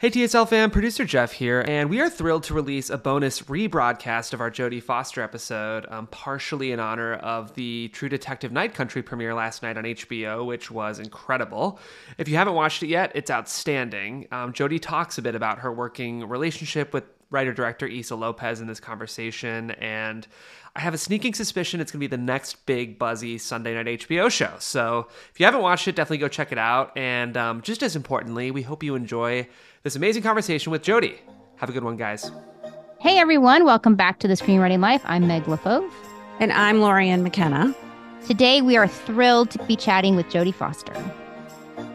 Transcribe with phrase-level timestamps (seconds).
[0.00, 4.32] Hey TSL fam, producer Jeff here, and we are thrilled to release a bonus rebroadcast
[4.32, 9.02] of our Jodie Foster episode, um, partially in honor of the True Detective Night Country
[9.02, 11.78] premiere last night on HBO, which was incredible.
[12.16, 14.26] If you haven't watched it yet, it's outstanding.
[14.32, 18.66] Um, Jodie talks a bit about her working relationship with writer director Issa Lopez in
[18.66, 20.26] this conversation, and
[20.74, 23.86] I have a sneaking suspicion it's going to be the next big buzzy Sunday night
[24.00, 24.52] HBO show.
[24.58, 26.96] So if you haven't watched it, definitely go check it out.
[26.96, 29.48] And um, just as importantly, we hope you enjoy
[29.82, 31.18] this amazing conversation with Jodie.
[31.56, 32.30] Have a good one, guys.
[33.00, 35.02] Hey everyone, welcome back to the Screenwriting Life.
[35.06, 35.90] I'm Meg LeFauve.
[36.38, 37.74] And I'm Lorien McKenna.
[38.26, 40.92] Today we are thrilled to be chatting with Jodie Foster.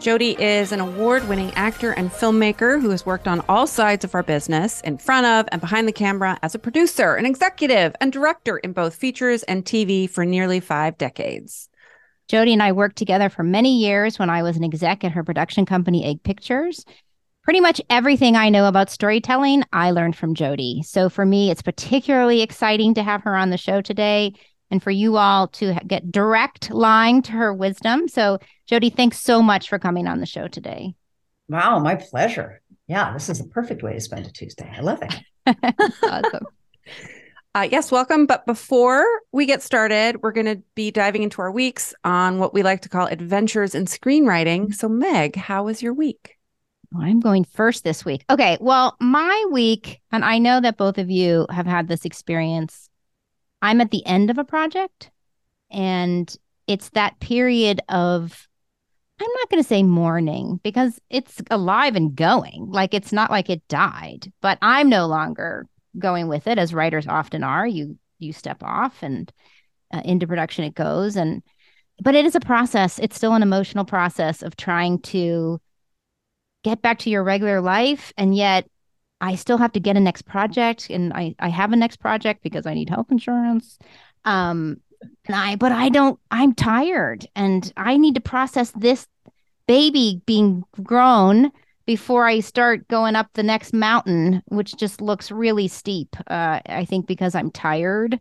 [0.05, 4.13] Jodie is an award winning actor and filmmaker who has worked on all sides of
[4.13, 8.13] our business, in front of and behind the camera, as a producer, an executive, and
[8.13, 11.69] director in both features and TV for nearly five decades.
[12.31, 15.23] Jodie and I worked together for many years when I was an exec at her
[15.23, 16.85] production company, Egg Pictures.
[17.43, 20.85] Pretty much everything I know about storytelling, I learned from Jodie.
[20.85, 24.35] So for me, it's particularly exciting to have her on the show today
[24.71, 28.07] and for you all to get direct line to her wisdom.
[28.07, 30.95] So, Jodie, thanks so much for coming on the show today.
[31.47, 32.61] Wow, my pleasure.
[32.87, 34.71] Yeah, this is a perfect way to spend a Tuesday.
[34.75, 35.15] I love it.
[36.03, 36.45] awesome.
[37.53, 38.25] Uh, yes, welcome.
[38.25, 42.53] But before we get started, we're going to be diving into our weeks on what
[42.53, 44.73] we like to call adventures in screenwriting.
[44.73, 46.37] So, Meg, how was your week?
[46.99, 48.25] I'm going first this week.
[48.29, 48.57] Okay.
[48.59, 52.89] Well, my week, and I know that both of you have had this experience
[53.65, 55.09] I'm at the end of a project
[55.71, 56.33] and
[56.67, 58.47] it's that period of
[59.19, 62.67] I'm not going to say mourning because it's alive and going.
[62.69, 65.65] Like it's not like it died, but I'm no longer
[65.97, 67.65] going with it as writers often are.
[67.65, 69.31] You you step off and
[69.91, 71.41] uh, into production it goes and
[71.99, 72.99] but it is a process.
[72.99, 75.59] It's still an emotional process of trying to
[76.63, 78.67] get back to your regular life and yet
[79.21, 82.43] I still have to get a next project and I, I have a next project
[82.43, 83.77] because I need health insurance.
[84.25, 84.81] Um,
[85.25, 89.07] and I, but I don't, I'm tired and I need to process this
[89.67, 91.51] baby being grown
[91.85, 96.15] before I start going up the next mountain, which just looks really steep.
[96.27, 98.19] Uh, I think because I'm tired.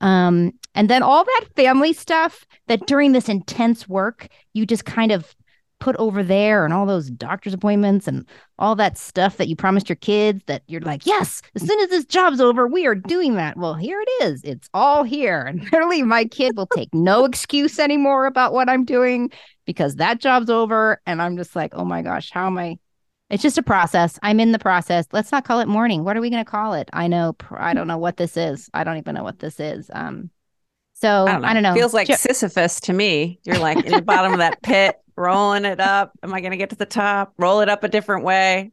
[0.00, 5.10] Um, and then all that family stuff that during this intense work, you just kind
[5.12, 5.34] of
[5.80, 8.24] put over there and all those doctor's appointments and
[8.58, 11.88] all that stuff that you promised your kids that you're like, yes, as soon as
[11.88, 13.56] this job's over, we are doing that.
[13.56, 14.42] Well, here it is.
[14.44, 15.40] It's all here.
[15.50, 19.30] And literally, my kid will take no excuse anymore about what I'm doing
[19.64, 21.00] because that job's over.
[21.06, 22.78] And I'm just like, oh my gosh, how am I?
[23.30, 24.18] It's just a process.
[24.22, 25.06] I'm in the process.
[25.12, 26.04] Let's not call it mourning.
[26.04, 26.88] What are we going to call it?
[26.92, 27.34] I know.
[27.56, 28.68] I don't know what this is.
[28.74, 29.90] I don't even know what this is.
[29.92, 30.30] Um,
[30.94, 31.48] so I don't know.
[31.48, 31.74] I don't know.
[31.74, 33.40] Feels like Sisyphus to me.
[33.44, 36.12] You're like in the bottom of that pit rolling it up.
[36.22, 37.34] Am I going to get to the top?
[37.38, 38.72] Roll it up a different way.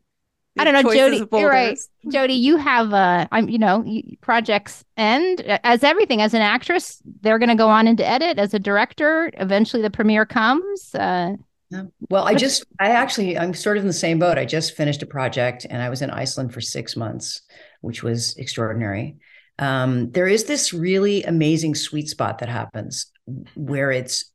[0.59, 1.27] I don't know, Jodie.
[1.39, 1.77] You're right,
[2.07, 2.39] Jodie.
[2.39, 3.85] You have, uh, I'm, you know,
[4.21, 6.19] projects end as everything.
[6.19, 8.39] As an actress, they're going to go on into edit.
[8.39, 10.95] As a director, eventually the premiere comes.
[10.95, 11.33] Uh,
[11.69, 11.83] yeah.
[12.09, 14.39] Well, I just, I actually, I'm sort of in the same boat.
[14.39, 17.41] I just finished a project, and I was in Iceland for six months,
[17.81, 19.17] which was extraordinary.
[19.59, 23.11] Um, there is this really amazing sweet spot that happens
[23.55, 24.31] where it's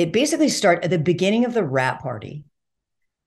[0.00, 2.46] it basically starts at the beginning of the wrap party.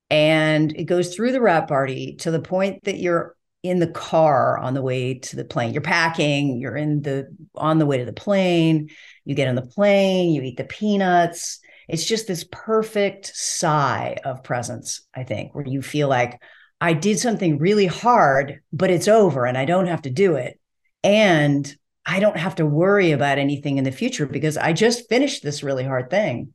[0.09, 4.57] And it goes through the wrap party to the point that you're in the car
[4.57, 5.71] on the way to the plane.
[5.71, 8.89] You're packing you're in the on the way to the plane.
[9.23, 11.59] You get on the plane you eat the peanuts.
[11.87, 16.41] It's just this perfect sigh of presence i think where you feel like
[16.81, 20.59] i did something really hard but it's over and i don't have to do it.
[21.03, 21.71] And
[22.03, 25.63] i don't have to worry about anything in the future because i just finished this
[25.63, 26.53] really hard thing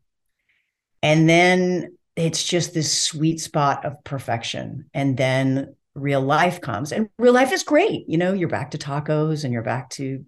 [1.02, 4.86] and then it's just this sweet spot of perfection.
[4.92, 8.08] And then real life comes and real life is great.
[8.08, 10.24] You know, you're back to tacos and you're back to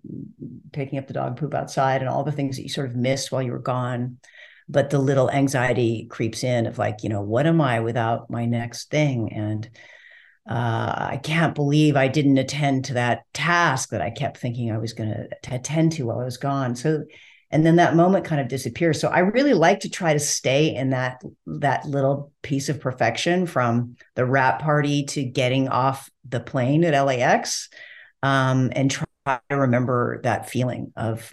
[0.72, 3.32] picking up the dog poop outside and all the things that you sort of missed
[3.32, 4.18] while you were gone.
[4.68, 8.46] But the little anxiety creeps in of like, you know, what am I without my
[8.46, 9.32] next thing?
[9.32, 9.68] And
[10.48, 14.78] uh, I can't believe I didn't attend to that task that I kept thinking I
[14.78, 16.76] was going to attend to while I was gone.
[16.76, 17.04] So
[17.50, 19.00] and then that moment kind of disappears.
[19.00, 23.46] So i really like to try to stay in that that little piece of perfection
[23.46, 27.68] from the wrap party to getting off the plane at lax
[28.22, 31.32] um, and try to remember that feeling of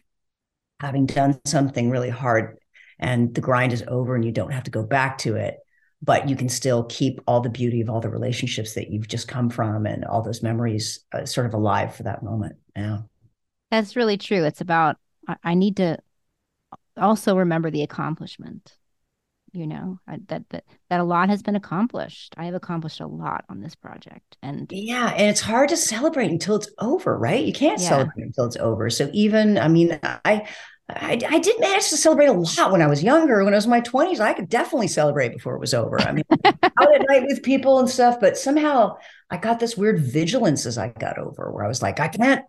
[0.79, 2.57] having done something really hard
[2.99, 5.57] and the grind is over and you don't have to go back to it
[6.01, 9.27] but you can still keep all the beauty of all the relationships that you've just
[9.27, 12.55] come from and all those memories uh, sort of alive for that moment.
[12.75, 12.99] Yeah.
[13.71, 14.43] That's really true.
[14.43, 14.97] It's about
[15.43, 15.97] I need to
[16.97, 18.75] also remember the accomplishment
[19.53, 23.45] you know that that that a lot has been accomplished i have accomplished a lot
[23.49, 27.53] on this project and yeah and it's hard to celebrate until it's over right you
[27.53, 27.89] can't yeah.
[27.89, 30.45] celebrate until it's over so even i mean i
[30.89, 33.43] I, I did manage to celebrate a lot when I was younger.
[33.43, 35.99] When I was in my 20s, I could definitely celebrate before it was over.
[35.99, 38.95] I mean, out at night with people and stuff, but somehow
[39.29, 42.45] I got this weird vigilance as I got over where I was like, I can't,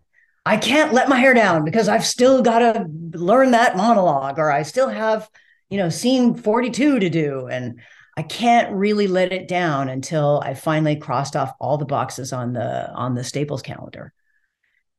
[0.49, 4.51] I can't let my hair down because I've still got to learn that monologue or
[4.51, 5.29] I still have
[5.71, 7.47] you know, scene 42 to do.
[7.47, 7.81] And
[8.17, 12.53] I can't really let it down until I finally crossed off all the boxes on
[12.53, 14.13] the on the Staples calendar.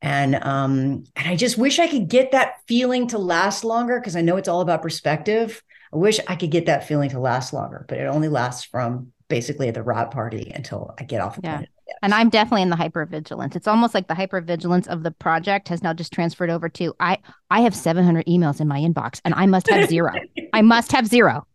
[0.00, 4.16] And um, and I just wish I could get that feeling to last longer because
[4.16, 5.62] I know it's all about perspective.
[5.92, 9.12] I wish I could get that feeling to last longer, but it only lasts from
[9.28, 11.50] basically at the wrap party until I get off the yeah.
[11.56, 11.70] planet.
[12.02, 13.56] And I'm definitely in the hypervigilance.
[13.56, 17.18] It's almost like the hypervigilance of the project has now just transferred over to I
[17.50, 20.12] I have 700 emails in my inbox and I must have zero.
[20.52, 21.46] I must have zero.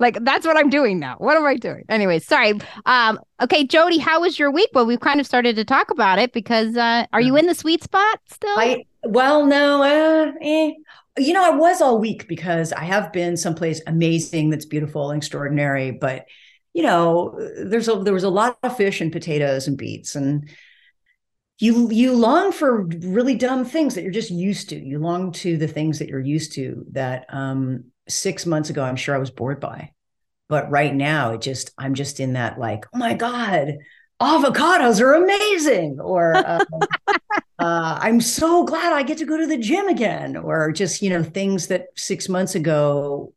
[0.00, 1.16] Like that's what I'm doing now.
[1.18, 1.84] What am I doing?
[1.88, 2.54] Anyway, sorry.
[2.86, 4.70] Um okay, Jodie, how was your week?
[4.74, 7.54] Well, we've kind of started to talk about it because uh are you in the
[7.54, 8.58] sweet spot still?
[8.58, 10.72] I well, no, uh, eh.
[11.18, 15.18] You know, I was all week because I have been someplace amazing that's beautiful and
[15.18, 16.26] extraordinary, but
[16.74, 20.50] you know, there's a there was a lot of fish and potatoes and beets and
[21.60, 24.76] you you long for really dumb things that you're just used to.
[24.76, 28.96] You long to the things that you're used to that um 6 months ago I'm
[28.96, 29.92] sure I was bored by.
[30.48, 33.78] But right now it just I'm just in that like, oh my god,
[34.20, 36.60] avocados are amazing or um,
[37.58, 41.10] uh, i'm so glad i get to go to the gym again or just you
[41.10, 43.32] know things that six months ago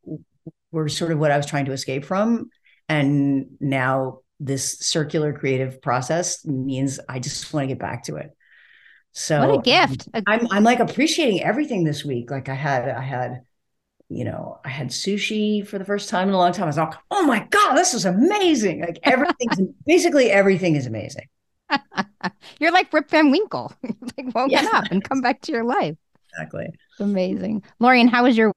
[0.71, 2.49] were sort of what i was trying to escape from
[2.89, 8.35] and now this circular creative process means I just want to get back to it.
[9.11, 10.07] So what a gift.
[10.27, 12.29] I'm I'm like appreciating everything this week.
[12.29, 13.41] Like I had I had
[14.09, 16.63] you know, I had sushi for the first time in a long time.
[16.63, 18.81] I was like, oh my God, this is amazing.
[18.81, 21.27] Like everything's basically everything is amazing.
[22.59, 23.73] You're like Rip Van Winkle.
[23.83, 24.69] like woken yeah.
[24.71, 25.95] up and come back to your life.
[26.31, 26.67] Exactly.
[26.99, 27.63] amazing.
[27.79, 28.53] Lorien, how was your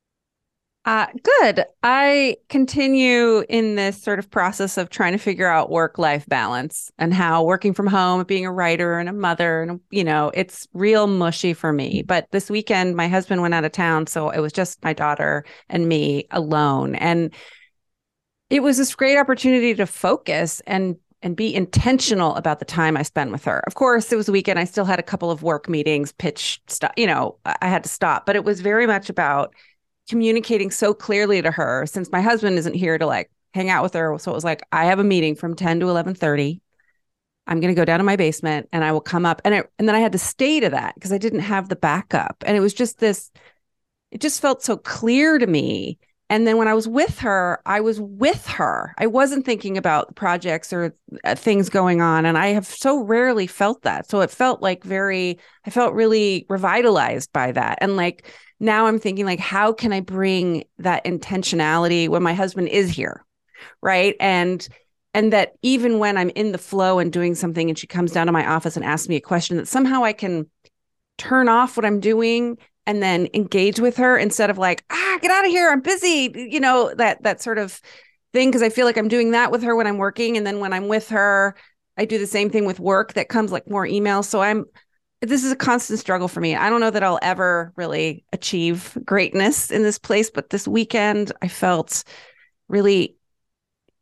[0.86, 1.64] uh, good.
[1.82, 6.90] I continue in this sort of process of trying to figure out work life balance
[6.98, 10.66] and how working from home, being a writer and a mother, and, you know, it's
[10.72, 12.02] real mushy for me.
[12.02, 14.06] But this weekend, my husband went out of town.
[14.06, 16.94] So it was just my daughter and me alone.
[16.94, 17.34] And
[18.48, 23.02] it was this great opportunity to focus and and be intentional about the time I
[23.02, 23.62] spent with her.
[23.66, 24.58] Of course, it was a weekend.
[24.58, 27.90] I still had a couple of work meetings, pitch stuff, you know, I had to
[27.90, 29.54] stop, but it was very much about
[30.10, 33.94] communicating so clearly to her since my husband isn't here to like hang out with
[33.94, 34.18] her.
[34.18, 36.60] So it was like, I have a meeting from 10 to 1130.
[37.46, 39.40] I'm going to go down to my basement and I will come up.
[39.44, 41.76] And it, and then I had to stay to that because I didn't have the
[41.76, 42.42] backup.
[42.44, 43.30] And it was just this,
[44.10, 46.00] it just felt so clear to me.
[46.28, 48.92] And then when I was with her, I was with her.
[48.98, 50.92] I wasn't thinking about projects or
[51.22, 52.26] uh, things going on.
[52.26, 54.10] And I have so rarely felt that.
[54.10, 57.78] So it felt like very, I felt really revitalized by that.
[57.80, 58.26] And like,
[58.60, 63.24] now I'm thinking like how can I bring that intentionality when my husband is here
[63.82, 64.16] right?
[64.20, 64.66] And
[65.12, 68.26] and that even when I'm in the flow and doing something and she comes down
[68.26, 70.48] to my office and asks me a question that somehow I can
[71.18, 75.30] turn off what I'm doing and then engage with her instead of like ah get
[75.30, 75.70] out of here.
[75.70, 77.80] I'm busy you know that that sort of
[78.32, 78.48] thing.
[78.48, 80.36] Because I feel like I'm doing that with her when I'm working.
[80.36, 81.56] And then when I'm with her
[81.96, 84.66] I do the same thing with work that comes like more emails so I'm
[85.20, 86.56] this is a constant struggle for me.
[86.56, 91.32] I don't know that I'll ever really achieve greatness in this place, but this weekend
[91.42, 92.04] I felt
[92.68, 93.16] really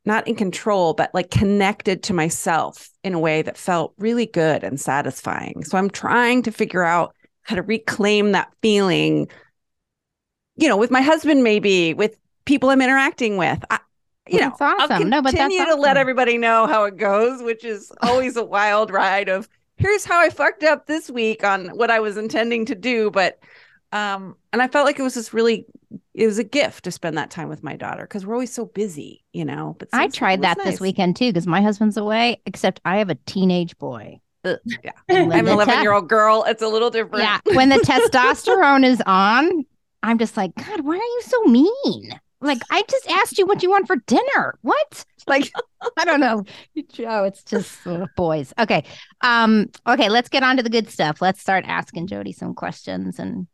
[0.04, 4.62] not in control, but like connected to myself in a way that felt really good
[4.62, 5.64] and satisfying.
[5.64, 9.28] So I'm trying to figure out how to reclaim that feeling,
[10.56, 13.62] you know, with my husband, maybe with people I'm interacting with.
[13.70, 13.80] I,
[14.28, 14.76] you know, awesome.
[14.80, 15.66] I'll continue no, but that's awesome.
[15.66, 19.48] to let everybody know how it goes, which is always a wild ride of
[19.78, 23.10] here's how I fucked up this week on what I was intending to do.
[23.10, 23.38] But
[23.92, 25.64] um, and I felt like it was just really
[26.14, 28.66] it was a gift to spend that time with my daughter because we're always so
[28.66, 29.76] busy, you know.
[29.78, 30.66] But I tried that nice.
[30.66, 34.20] this weekend too because my husband's away, except I have a teenage boy.
[34.44, 34.92] Yeah.
[35.10, 36.44] I'm an 11 year old girl.
[36.46, 37.24] It's a little different.
[37.24, 37.40] Yeah.
[37.54, 37.76] When the
[38.12, 39.64] testosterone is on,
[40.02, 42.20] I'm just like, God, why are you so mean?
[42.40, 44.58] Like, I just asked you what you want for dinner.
[44.62, 45.04] What?
[45.26, 45.52] Like,
[45.96, 46.44] I don't know.
[47.06, 48.52] Oh, it's just uh, boys.
[48.58, 48.84] Okay.
[49.20, 51.20] Um, okay, let's get on to the good stuff.
[51.20, 53.46] Let's start asking Jodie some questions and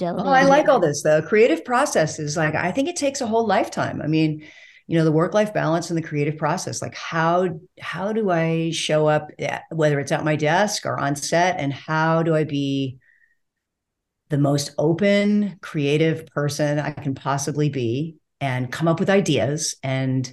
[0.00, 1.02] Oh, I like all this.
[1.02, 4.02] The creative process is like, I think it takes a whole lifetime.
[4.02, 4.44] I mean,
[4.86, 6.80] you know, the work-life balance and the creative process.
[6.80, 9.30] Like, how how do I show up,
[9.70, 12.98] whether it's at my desk or on set, and how do I be
[14.28, 18.16] the most open, creative person I can possibly be?
[18.40, 20.32] And come up with ideas and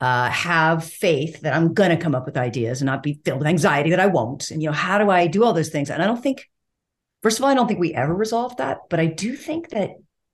[0.00, 3.38] uh, have faith that I'm going to come up with ideas and not be filled
[3.38, 4.50] with anxiety that I won't.
[4.50, 5.90] And, you know, how do I do all those things?
[5.90, 6.48] And I don't think,
[7.22, 9.90] first of all, I don't think we ever resolve that, but I do think that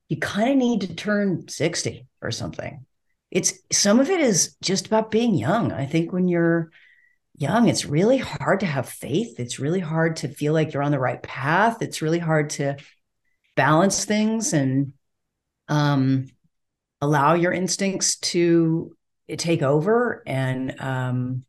[0.09, 2.85] you kind of need to turn 60 or something.
[3.31, 5.73] It's some of it is just about being young.
[5.73, 6.71] I think when you're
[7.37, 9.39] young, it's really hard to have faith.
[9.39, 11.81] It's really hard to feel like you're on the right path.
[11.81, 12.77] It's really hard to
[13.55, 14.95] balance things and
[15.69, 16.27] um,
[17.01, 18.97] allow your instincts to
[19.39, 21.45] take over and um,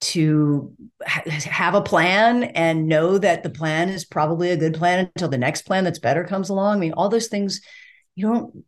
[0.00, 0.72] to
[1.04, 5.28] ha- have a plan and know that the plan is probably a good plan until
[5.28, 6.76] the next plan that's better comes along.
[6.76, 7.60] I mean, all those things
[8.14, 8.64] you don't,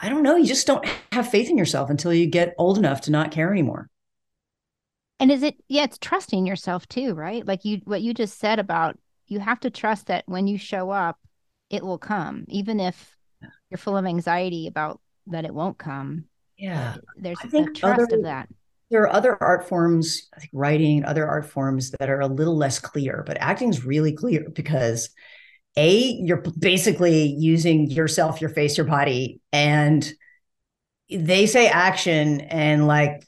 [0.00, 3.00] I don't know, you just don't have faith in yourself until you get old enough
[3.02, 3.88] to not care anymore.
[5.18, 7.46] And is it, yeah, it's trusting yourself too, right?
[7.46, 10.90] Like you, what you just said about you have to trust that when you show
[10.90, 11.18] up,
[11.70, 13.16] it will come, even if
[13.70, 16.24] you're full of anxiety about that it won't come.
[16.56, 16.96] Yeah.
[17.16, 18.48] There's a trust other, of that.
[18.90, 22.56] There are other art forms, I think writing, other art forms that are a little
[22.56, 25.10] less clear, but acting is really clear because
[25.76, 30.10] A, you're basically using yourself, your face, your body, and
[31.10, 33.26] they say action and like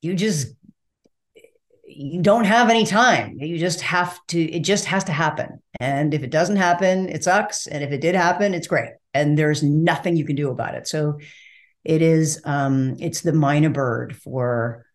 [0.00, 0.54] you just
[1.94, 3.38] you don't have any time.
[3.38, 5.62] You just have to, it just has to happen.
[5.78, 7.66] And if it doesn't happen, it sucks.
[7.66, 8.90] And if it did happen, it's great.
[9.14, 10.88] And there's nothing you can do about it.
[10.88, 11.18] So
[11.84, 14.86] it is, um, it's the minor bird for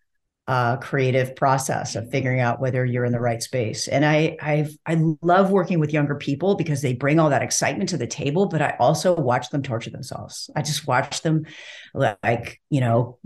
[0.47, 3.89] uh, creative process of figuring out whether you're in the right space.
[3.89, 7.89] And I I I love working with younger people because they bring all that excitement
[7.89, 10.49] to the table, but I also watch them torture themselves.
[10.55, 11.45] I just watch them
[11.93, 13.19] like, you know,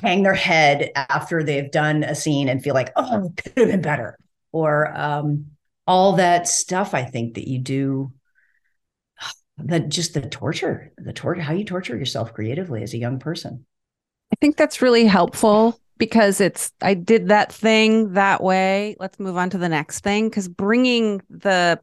[0.00, 3.68] hang their head after they've done a scene and feel like, oh, it could have
[3.68, 4.16] been better.
[4.52, 5.46] Or um,
[5.84, 8.12] all that stuff I think that you do
[9.58, 13.64] that just the torture, the torture, how you torture yourself creatively as a young person.
[14.32, 18.96] I think that's really helpful because it's I did that thing that way.
[18.98, 21.80] Let's move on to the next thing because bringing the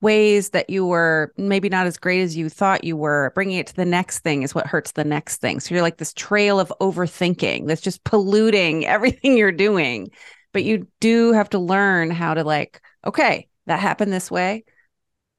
[0.00, 3.66] ways that you were maybe not as great as you thought you were, bringing it
[3.66, 5.58] to the next thing is what hurts the next thing.
[5.58, 10.10] So you're like this trail of overthinking that's just polluting everything you're doing.
[10.52, 14.64] But you do have to learn how to like, okay, that happened this way.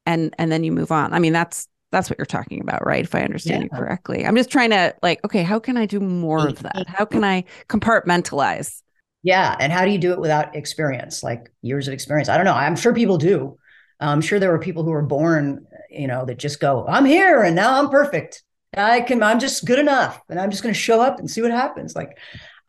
[0.05, 1.13] And and then you move on.
[1.13, 3.03] I mean, that's that's what you're talking about, right?
[3.03, 3.69] If I understand yeah.
[3.71, 4.25] you correctly.
[4.25, 6.87] I'm just trying to like, okay, how can I do more of that?
[6.87, 8.81] How can I compartmentalize?
[9.23, 9.55] Yeah.
[9.59, 12.29] And how do you do it without experience, like years of experience?
[12.29, 12.53] I don't know.
[12.53, 13.57] I'm sure people do.
[13.99, 17.41] I'm sure there were people who were born, you know, that just go, I'm here
[17.41, 18.43] and now I'm perfect.
[18.77, 21.41] I can, I'm just good enough and I'm just going to show up and see
[21.41, 21.95] what happens.
[21.95, 22.17] Like,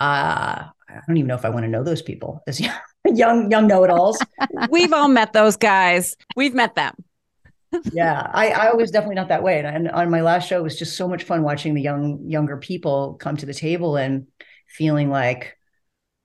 [0.01, 2.61] uh, I don't even know if I want to know those people as
[3.05, 4.19] young, young know-it-alls.
[4.71, 6.17] We've all met those guys.
[6.35, 6.95] We've met them
[7.93, 9.59] yeah, I, I was definitely not that way.
[9.59, 12.29] And, and on my last show, it was just so much fun watching the young
[12.29, 14.27] younger people come to the table and
[14.69, 15.57] feeling like,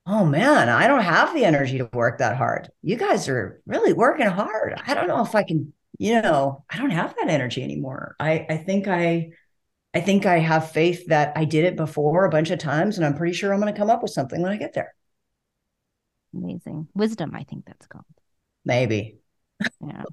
[0.07, 2.69] oh man, I don't have the energy to work that hard.
[2.81, 4.79] You guys are really working hard.
[4.85, 8.15] I don't know if I can, you know, I don't have that energy anymore.
[8.19, 9.31] I I think I
[9.93, 13.05] I think I have faith that I did it before a bunch of times, and
[13.05, 14.93] I'm pretty sure I'm going to come up with something when I get there.
[16.35, 18.03] Amazing wisdom, I think that's called.
[18.65, 19.19] Maybe.
[19.79, 20.03] Yeah.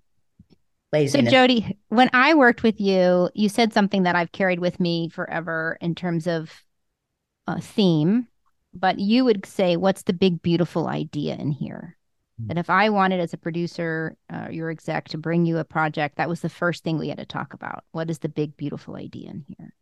[0.93, 1.31] Laziness.
[1.31, 5.09] So Jodie, when I worked with you, you said something that I've carried with me
[5.09, 6.51] forever in terms of
[7.47, 8.29] a theme,
[8.75, 11.97] but you would say, "What's the big beautiful idea in here?"
[12.41, 12.49] Mm-hmm.
[12.49, 16.17] That if I wanted as a producer, uh, your exec, to bring you a project,
[16.17, 17.85] that was the first thing we had to talk about.
[17.93, 19.75] What is the big beautiful idea in here?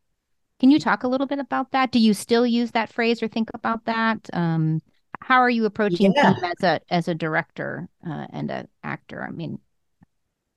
[0.61, 1.91] Can you talk a little bit about that?
[1.91, 4.29] Do you still use that phrase or think about that?
[4.33, 4.83] Um,
[5.21, 6.35] how are you approaching yeah.
[6.43, 9.23] as a as a director uh, and an actor?
[9.23, 9.59] I mean,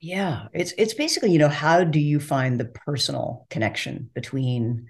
[0.04, 4.88] yeah, it's it's basically, you know, how do you find the personal connection between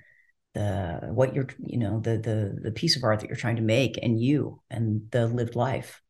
[0.56, 3.62] the what you're, you know, the the the piece of art that you're trying to
[3.62, 6.02] make and you and the lived life.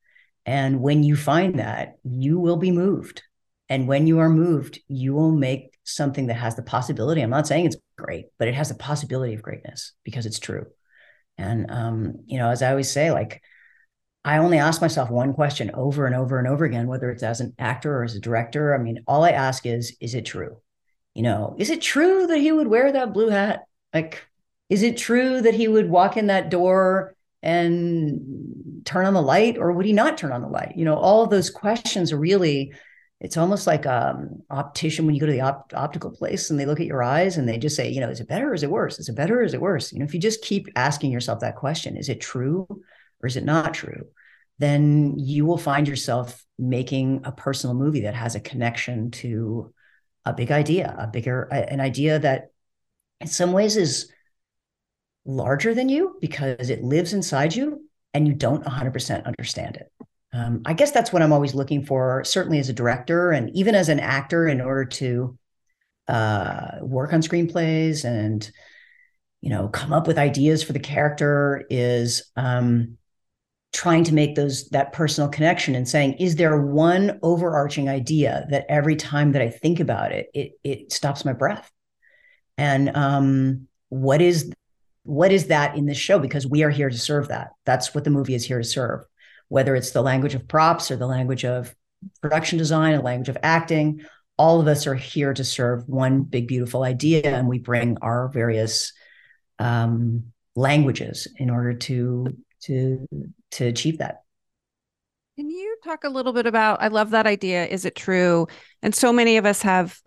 [0.45, 3.24] And when you find that, you will be moved.
[3.67, 7.19] And when you are moved, you will make something that has the possibility.
[7.19, 10.67] I'm not saying it's great, but it has the possibility of greatness because it's true.
[11.38, 13.41] And um, you know, as I always say, like
[14.25, 17.42] I only ask myself one question over and over and over again, whether it's as
[17.42, 18.74] an actor or as a director.
[18.74, 20.58] I mean, all I ask is, is it true?
[21.13, 23.65] You know, is it true that he would wear that blue hat?
[23.94, 24.25] Like,
[24.70, 29.58] is it true that he would walk in that door and turn on the light
[29.58, 30.74] or would he not turn on the light?
[30.77, 32.74] You know, all those questions are really,
[33.20, 36.65] it's almost like um optician when you go to the op- optical place and they
[36.65, 38.63] look at your eyes and they just say, you know, is it better or is
[38.63, 39.00] it worse?
[39.00, 39.92] Is it better or is it worse?
[39.92, 42.68] You know, if you just keep asking yourself that question, is it true?
[43.24, 44.08] Or is it not true?
[44.60, 49.74] Then you will find yourself making a personal movie that has a connection to
[50.25, 52.51] a big idea, a bigger, an idea that
[53.20, 54.12] in some ways is
[55.25, 59.92] larger than you because it lives inside you and you don't 100% understand it.
[60.34, 63.75] Um, I guess that's what I'm always looking for, certainly as a director and even
[63.75, 65.38] as an actor, in order to
[66.08, 68.50] uh, work on screenplays and
[69.42, 71.65] you know come up with ideas for the character.
[71.70, 72.98] Is um,
[73.74, 78.65] trying to make those that personal connection and saying, is there one overarching idea that
[78.70, 81.72] every time that I think about it, it it stops my breath?
[82.58, 84.51] And um, what is
[85.03, 86.20] what is that in this show?
[86.20, 87.50] Because we are here to serve that.
[87.65, 89.06] That's what the movie is here to serve
[89.53, 91.75] whether it's the language of props or the language of
[92.22, 94.01] production design, the language of acting,
[94.36, 97.22] all of us are here to serve one big, beautiful idea.
[97.22, 98.94] And we bring our various
[99.60, 100.24] um,
[100.56, 103.08] languages in order to to
[103.53, 104.24] to achieve that.
[105.38, 106.81] Can you talk a little bit about?
[106.81, 107.65] I love that idea.
[107.65, 108.48] Is it true?
[108.81, 110.00] And so many of us have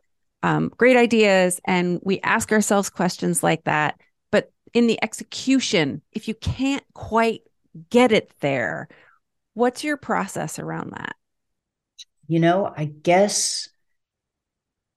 [0.42, 4.00] um, great ideas, and we ask ourselves questions like that.
[4.30, 7.42] But in the execution, if you can't quite
[7.90, 8.88] get it there,
[9.56, 11.16] What's your process around that?
[12.28, 13.70] You know, I guess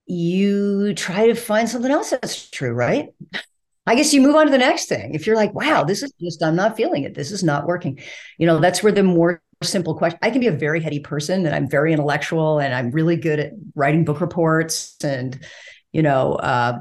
[0.05, 3.13] you try to find something else that's true, right?
[3.89, 5.15] I guess you move on to the next thing.
[5.15, 7.15] If you're like, wow, this is just, I'm not feeling it.
[7.15, 7.99] This is not working.
[8.37, 11.43] You know, that's where the more simple question, I can be a very heady person
[11.43, 15.39] and I'm very intellectual and I'm really good at writing book reports and,
[15.91, 16.77] you know, uh,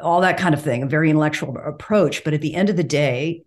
[0.00, 2.22] all that kind of thing, a very intellectual approach.
[2.22, 3.42] But at the end of the day,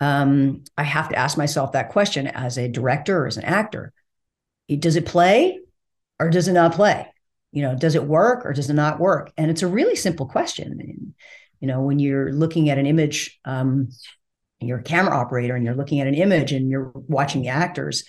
[0.00, 3.94] um, I have to ask myself that question as a director or as an actor.
[4.68, 5.60] Does it play
[6.20, 7.10] or does it not play?
[7.52, 9.32] You know, does it work or does it not work?
[9.36, 11.14] And it's a really simple question.
[11.60, 13.88] You know, when you're looking at an image, um,
[14.60, 18.04] you're a camera operator and you're looking at an image and you're watching the actors,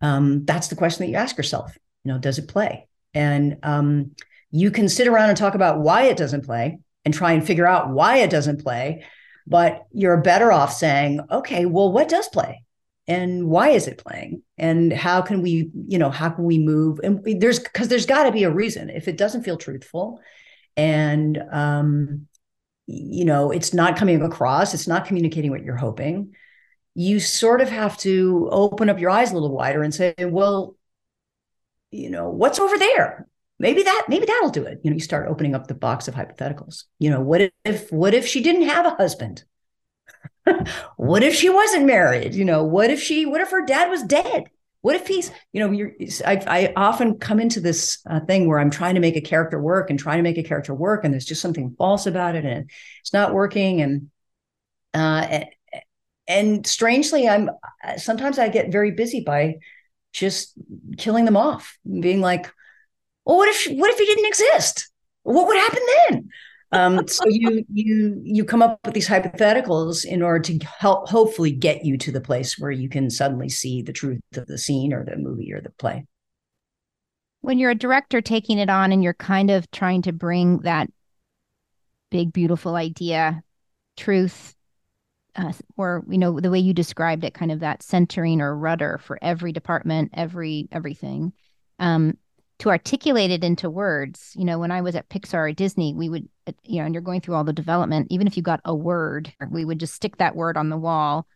[0.00, 1.76] um, that's the question that you ask yourself.
[2.04, 2.88] You know, does it play?
[3.14, 4.12] And um,
[4.50, 7.66] you can sit around and talk about why it doesn't play and try and figure
[7.66, 9.04] out why it doesn't play
[9.48, 12.62] but you're better off saying, okay, well, what does play?
[13.08, 14.42] And why is it playing?
[14.58, 17.00] And how can we, you know, how can we move?
[17.02, 18.90] And there's because there's got to be a reason.
[18.90, 20.20] If it doesn't feel truthful
[20.76, 22.26] and um,
[22.86, 26.34] you know, it's not coming across, it's not communicating what you're hoping,
[26.94, 30.76] you sort of have to open up your eyes a little wider and say, well,
[31.90, 33.26] you know, what's over there?
[33.58, 36.14] maybe that maybe that'll do it you know you start opening up the box of
[36.14, 39.44] hypotheticals you know what if what if she didn't have a husband
[40.96, 44.02] what if she wasn't married you know what if she what if her dad was
[44.02, 44.44] dead
[44.80, 45.92] what if he's you know you're
[46.26, 49.60] i, I often come into this uh, thing where i'm trying to make a character
[49.60, 52.44] work and trying to make a character work and there's just something false about it
[52.44, 54.10] and it's not working and
[54.94, 55.46] uh and,
[56.28, 57.50] and strangely i'm
[57.96, 59.56] sometimes i get very busy by
[60.12, 60.54] just
[60.96, 62.50] killing them off being like
[63.28, 64.90] well, what if what if he didn't exist?
[65.22, 66.30] What would happen then?
[66.70, 71.50] Um, so you you you come up with these hypotheticals in order to help hopefully
[71.50, 74.92] get you to the place where you can suddenly see the truth of the scene
[74.92, 76.04] or the movie or the play.
[77.40, 80.90] When you're a director taking it on and you're kind of trying to bring that
[82.10, 83.42] big beautiful idea,
[83.96, 84.54] truth,
[85.36, 89.00] uh, or you know the way you described it, kind of that centering or rudder
[89.02, 91.32] for every department, every everything.
[91.78, 92.18] Um,
[92.58, 94.32] to articulate it into words.
[94.36, 96.94] You know, when I was at Pixar or Disney, we would, uh, you know, and
[96.94, 99.94] you're going through all the development, even if you got a word, we would just
[99.94, 101.26] stick that word on the wall.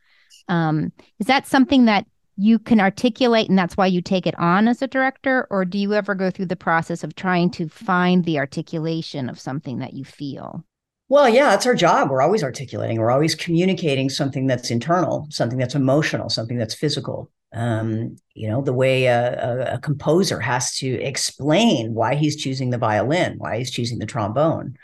[0.48, 2.06] Um, is that something that
[2.36, 5.46] you can articulate and that's why you take it on as a director?
[5.50, 9.38] Or do you ever go through the process of trying to find the articulation of
[9.38, 10.64] something that you feel?
[11.08, 12.10] Well, yeah, that's our job.
[12.10, 12.98] We're always articulating.
[12.98, 18.62] We're always communicating something that's internal, something that's emotional, something that's physical um, you know
[18.62, 23.70] the way a, a, composer has to explain why he's choosing the violin why he's
[23.70, 24.76] choosing the trombone.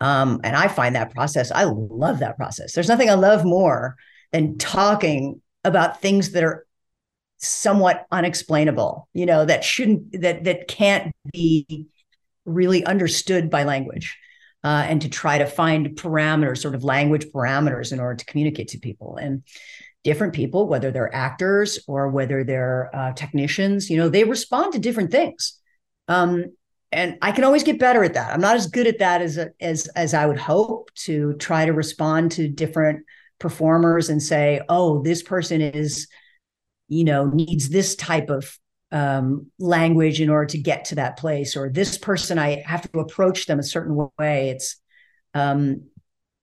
[0.00, 2.72] Um, and i find that process i love that process.
[2.72, 3.96] There's nothing i love more
[4.32, 6.66] than talking about things that are
[7.38, 11.86] somewhat unexplainable you know that shouldn't that that can't be
[12.44, 14.16] really understood by language
[14.64, 18.68] uh, and to try to find parameters sort of language parameters in order to communicate
[18.68, 19.16] to people.
[19.16, 19.42] And
[20.04, 24.78] different people, whether they're actors or whether they're uh, technicians, you know, they respond to
[24.78, 25.58] different things.
[26.08, 26.46] Um,
[26.90, 28.32] and I can always get better at that.
[28.32, 31.72] I'm not as good at that as as as I would hope to try to
[31.72, 33.06] respond to different
[33.38, 36.06] performers and say, "Oh, this person is,
[36.88, 38.58] you know, needs this type of
[38.90, 43.00] um, language in order to get to that place," or this person I have to
[43.00, 44.50] approach them a certain way.
[44.50, 44.76] It's
[45.32, 45.84] um,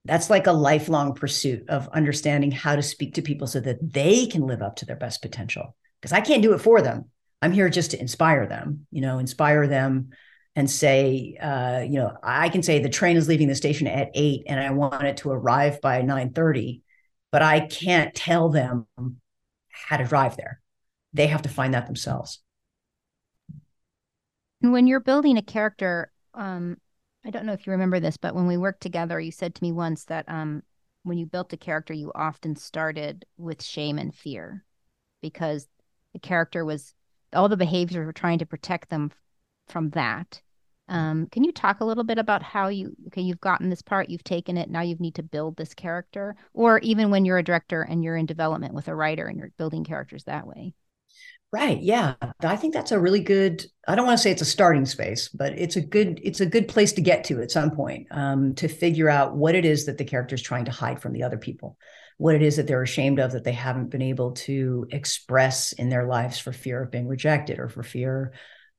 [0.06, 4.26] that's like a lifelong pursuit of understanding how to speak to people so that they
[4.26, 7.06] can live up to their best potential because i can't do it for them
[7.42, 10.10] i'm here just to inspire them you know inspire them
[10.60, 14.10] and say, uh, you know, I can say the train is leaving the station at
[14.14, 16.82] eight and I want it to arrive by 9:30,
[17.32, 18.86] but I can't tell them
[19.70, 20.60] how to drive there.
[21.14, 22.40] They have to find that themselves.
[24.62, 26.78] And when you're building a character, um,
[27.26, 29.64] I don't know if you remember this, but when we worked together, you said to
[29.64, 30.64] me once that um,
[31.04, 34.64] when you built a character, you often started with shame and fear
[35.22, 35.68] because
[36.14, 36.94] the character was
[37.34, 39.12] all the behaviors were trying to protect them
[39.68, 40.42] from that.
[40.88, 44.10] Um, can you talk a little bit about how you okay you've gotten this part,
[44.10, 47.44] you've taken it, now you need to build this character, or even when you're a
[47.44, 50.74] director and you're in development with a writer and you're building characters that way?
[51.52, 51.82] Right.
[51.82, 52.14] Yeah.
[52.42, 55.30] I think that's a really good, I don't want to say it's a starting space,
[55.30, 58.54] but it's a good, it's a good place to get to at some point um,
[58.56, 61.24] to figure out what it is that the character is trying to hide from the
[61.24, 61.76] other people,
[62.18, 65.90] what it is that they're ashamed of that they haven't been able to express in
[65.90, 68.32] their lives for fear of being rejected or for fear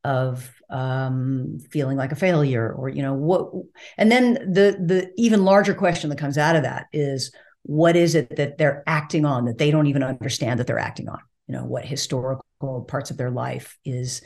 [0.05, 3.51] of um, feeling like a failure or, you know, what,
[3.99, 7.33] and then the, the even larger question that comes out of that is
[7.65, 11.09] what is it that they're acting on that they don't even understand that they're acting
[11.09, 11.19] on?
[11.49, 14.23] you know what historical parts of their life is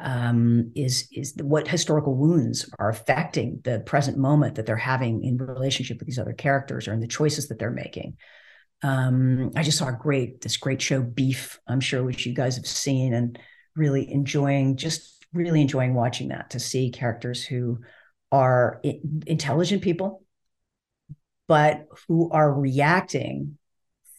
[0.00, 5.36] um, is is what historical wounds are affecting the present moment that they're having in
[5.36, 8.16] relationship with these other characters or in the choices that they're making.
[8.82, 12.56] Um, I just saw a great this great show Beef, I'm sure which you guys
[12.56, 13.38] have seen and
[13.76, 17.80] really enjoying just really enjoying watching that to see characters who
[18.30, 18.80] are
[19.26, 20.22] intelligent people
[21.46, 23.58] but who are reacting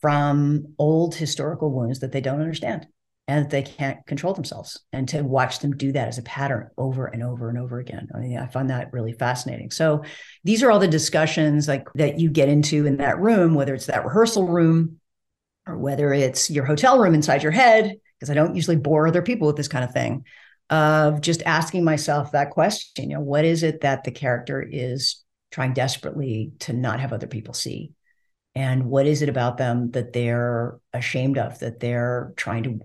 [0.01, 2.87] from old historical wounds that they don't understand
[3.27, 7.07] and they can't control themselves and to watch them do that as a pattern over
[7.07, 8.07] and over and over again.
[8.13, 9.71] I mean i find that really fascinating.
[9.71, 10.03] So
[10.43, 13.87] these are all the discussions like that you get into in that room whether it's
[13.87, 14.99] that rehearsal room
[15.67, 19.21] or whether it's your hotel room inside your head because i don't usually bore other
[19.21, 20.23] people with this kind of thing
[20.69, 25.23] of just asking myself that question you know what is it that the character is
[25.51, 27.91] trying desperately to not have other people see
[28.55, 32.79] and what is it about them that they're ashamed of that they're trying to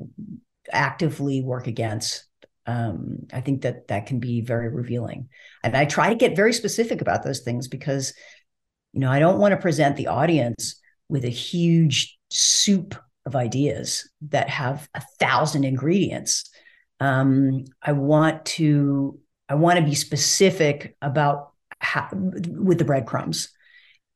[0.73, 2.25] actively work against?
[2.67, 5.29] Um, i think that that can be very revealing.
[5.65, 8.13] And i try to get very specific about those things because
[8.93, 10.77] you know i don't want to present the audience
[11.09, 12.95] with a huge soup
[13.27, 16.51] of ideas that have a thousand ingredients.
[17.01, 23.49] Um, i want to i want to be specific about how with the breadcrumbs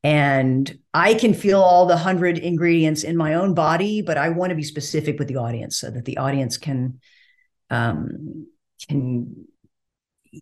[0.04, 4.50] and I can feel all the hundred ingredients in my own body, but I want
[4.50, 7.00] to be specific with the audience so that the audience can
[7.70, 8.46] um,
[8.86, 9.46] can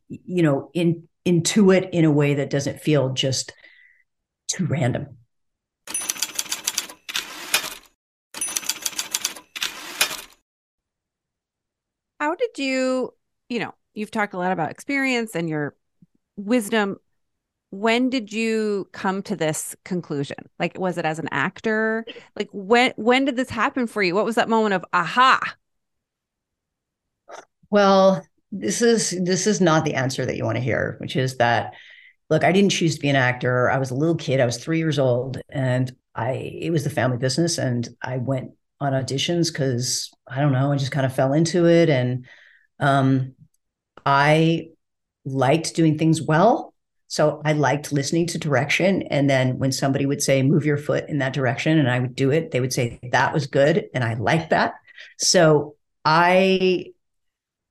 [0.09, 3.53] you know in, intuit in a way that doesn't feel just
[4.49, 5.17] too random.
[12.19, 13.15] How did you,
[13.49, 15.77] you know, you've talked a lot about experience and your
[16.37, 16.99] wisdom
[17.73, 20.37] when did you come to this conclusion?
[20.61, 22.07] Like was it as an actor?
[22.37, 24.15] Like when when did this happen for you?
[24.15, 25.41] What was that moment of aha
[27.71, 31.37] well this is this is not the answer that you want to hear which is
[31.39, 31.75] that
[32.31, 33.71] look i didn't choose to be an actor.
[33.71, 34.41] I was a little kid.
[34.41, 38.53] I was 3 years old and i it was the family business and i went
[38.81, 42.27] on auditions cuz i don't know i just kind of fell into it and
[42.81, 43.35] um
[44.05, 44.69] i
[45.25, 46.72] liked doing things well
[47.13, 49.03] so I liked listening to direction.
[49.03, 52.15] And then when somebody would say, move your foot in that direction, and I would
[52.15, 53.85] do it, they would say, that was good.
[53.93, 54.73] And I liked that.
[55.19, 56.87] So I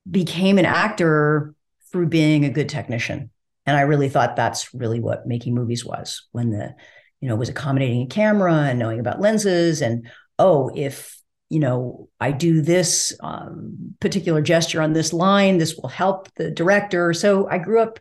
[0.07, 1.55] became an actor
[1.91, 3.31] through being a good technician.
[3.65, 6.75] And I really thought that's really what making movies was when the,
[7.19, 9.81] you know, was accommodating a camera and knowing about lenses.
[9.81, 15.75] And oh, if, you know, I do this um, particular gesture on this line, this
[15.75, 17.11] will help the director.
[17.15, 17.99] So I grew up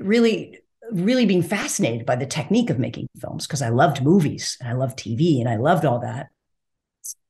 [0.00, 4.68] really really being fascinated by the technique of making films because I loved movies and
[4.68, 6.28] I loved TV and I loved all that.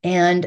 [0.03, 0.47] And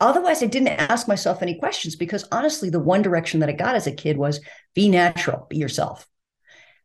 [0.00, 3.74] otherwise, I didn't ask myself any questions because honestly, the one direction that I got
[3.74, 4.40] as a kid was
[4.74, 6.06] be natural, be yourself.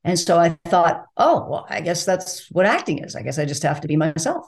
[0.03, 3.15] And so I thought, oh, well, I guess that's what acting is.
[3.15, 4.47] I guess I just have to be myself.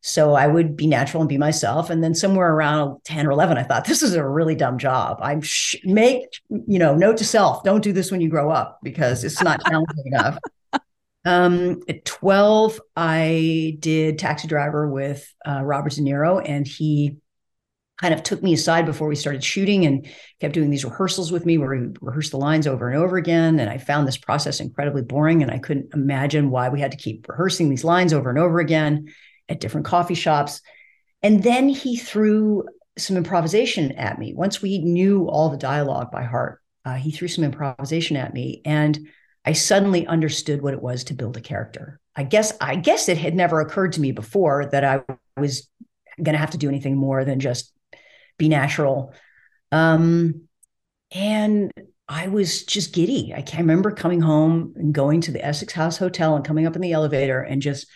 [0.00, 1.90] So I would be natural and be myself.
[1.90, 5.18] And then somewhere around 10 or 11, I thought, this is a really dumb job.
[5.22, 8.78] I'm sh- make, you know, note to self, don't do this when you grow up
[8.82, 10.38] because it's not challenging enough.
[11.24, 17.18] Um, at 12, I did Taxi Driver with uh, Robert De Niro, and he
[18.00, 20.06] kind of took me aside before we started shooting and
[20.40, 23.58] kept doing these rehearsals with me where we rehearsed the lines over and over again.
[23.58, 26.96] And I found this process incredibly boring, and I couldn't imagine why we had to
[26.96, 29.12] keep rehearsing these lines over and over again
[29.48, 30.60] at different coffee shops.
[31.22, 32.64] And then he threw
[32.96, 34.34] some improvisation at me.
[34.34, 38.62] Once we knew all the dialogue by heart, uh, he threw some improvisation at me,
[38.64, 38.98] and
[39.44, 42.00] I suddenly understood what it was to build a character.
[42.16, 45.02] I guess I guess it had never occurred to me before that I
[45.36, 45.68] was
[46.22, 47.72] going to have to do anything more than just
[48.38, 49.12] be natural.
[49.70, 50.48] Um,
[51.12, 51.70] and
[52.08, 53.34] I was just giddy.
[53.36, 56.74] I, can remember coming home and going to the Essex House Hotel and coming up
[56.74, 57.86] in the elevator and just,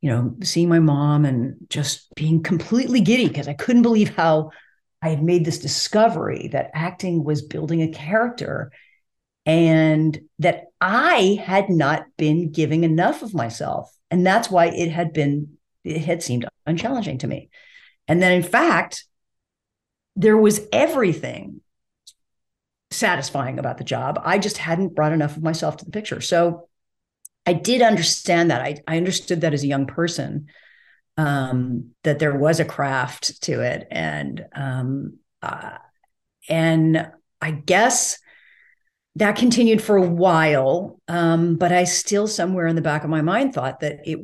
[0.00, 4.50] you know, seeing my mom and just being completely giddy because I couldn't believe how
[5.02, 8.72] I had made this discovery that acting was building a character
[9.44, 13.90] and that I had not been giving enough of myself.
[14.10, 17.50] And that's why it had been, it had seemed unchallenging to me.
[18.08, 19.04] And then, in fact,
[20.16, 21.60] there was everything
[22.90, 24.20] satisfying about the job.
[24.24, 26.20] I just hadn't brought enough of myself to the picture.
[26.20, 26.68] So
[27.46, 28.60] I did understand that.
[28.60, 30.48] I, I understood that as a young person,
[31.16, 33.86] um, that there was a craft to it.
[33.90, 35.78] And um, uh,
[36.48, 38.18] and I guess
[39.16, 41.00] that continued for a while.
[41.08, 44.18] Um, but I still somewhere in the back of my mind thought that it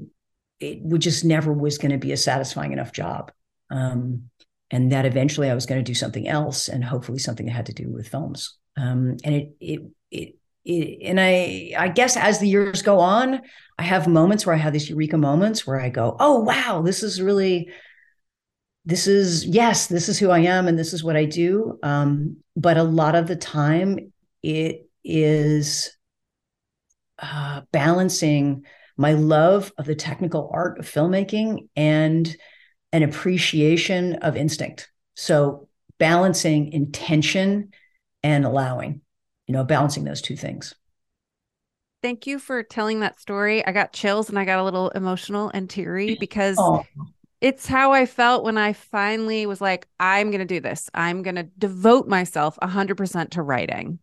[0.60, 3.32] it would just never was going to be a satisfying enough job.
[3.70, 4.30] Um,
[4.70, 7.66] and that eventually I was going to do something else and hopefully something that had
[7.66, 8.56] to do with films.
[8.76, 9.80] Um, and it, it,
[10.10, 13.40] it, and I, I guess as the years go on,
[13.78, 17.02] I have moments where I have these eureka moments where I go, oh, wow, this
[17.02, 17.68] is really,
[18.84, 21.78] this is, yes, this is who I am and this is what I do.
[21.82, 25.96] Um, but a lot of the time it is
[27.18, 28.64] uh, balancing
[28.96, 32.36] my love of the technical art of filmmaking and
[32.92, 34.90] an appreciation of instinct.
[35.14, 37.70] So balancing intention
[38.22, 39.00] and allowing,
[39.46, 40.74] you know, balancing those two things.
[42.02, 43.64] Thank you for telling that story.
[43.64, 46.84] I got chills and I got a little emotional and teary because oh.
[47.40, 50.90] it's how I felt when I finally was like, I'm going to do this.
[50.94, 54.00] I'm going to devote myself 100% to writing.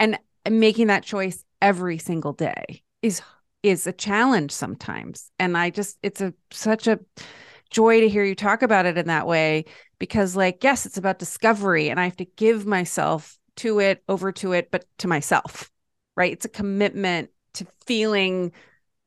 [0.00, 0.18] And
[0.50, 3.22] making that choice every single day is
[3.62, 5.30] is a challenge sometimes.
[5.38, 7.00] And I just it's a such a
[7.70, 9.64] joy to hear you talk about it in that way
[9.98, 14.32] because like yes it's about discovery and i have to give myself to it over
[14.32, 15.70] to it but to myself
[16.16, 16.32] right?
[16.32, 18.52] It's a commitment to feeling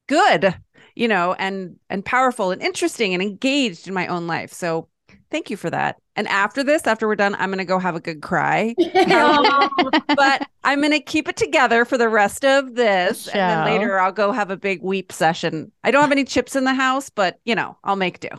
[0.08, 0.56] good
[0.96, 4.54] you know and and powerful and interesting and engaged in my own life.
[4.54, 4.88] So
[5.30, 5.98] thank you for that.
[6.16, 8.76] And after this after we're done i'm going to go have a good cry.
[8.96, 13.66] Um, but i'm going to keep it together for the rest of this and then
[13.66, 15.72] later i'll go have a big weep session.
[15.84, 18.30] I don't have any chips in the house but you know i'll make do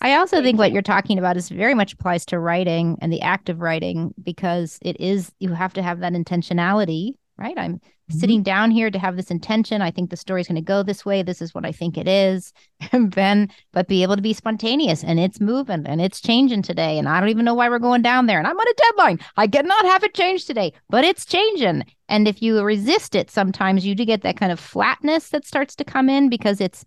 [0.00, 3.20] I also think what you're talking about is very much applies to writing and the
[3.20, 7.58] act of writing because it is you have to have that intentionality, right?
[7.58, 8.18] I'm mm-hmm.
[8.18, 9.82] sitting down here to have this intention.
[9.82, 11.22] I think the story's going to go this way.
[11.22, 12.52] This is what I think it is.
[12.92, 16.98] And then, but be able to be spontaneous and it's moving and it's changing today.
[16.98, 18.38] And I don't even know why we're going down there.
[18.38, 19.20] And I'm on a deadline.
[19.36, 21.84] I cannot have it change today, but it's changing.
[22.08, 25.76] And if you resist it, sometimes you do get that kind of flatness that starts
[25.76, 26.84] to come in because it's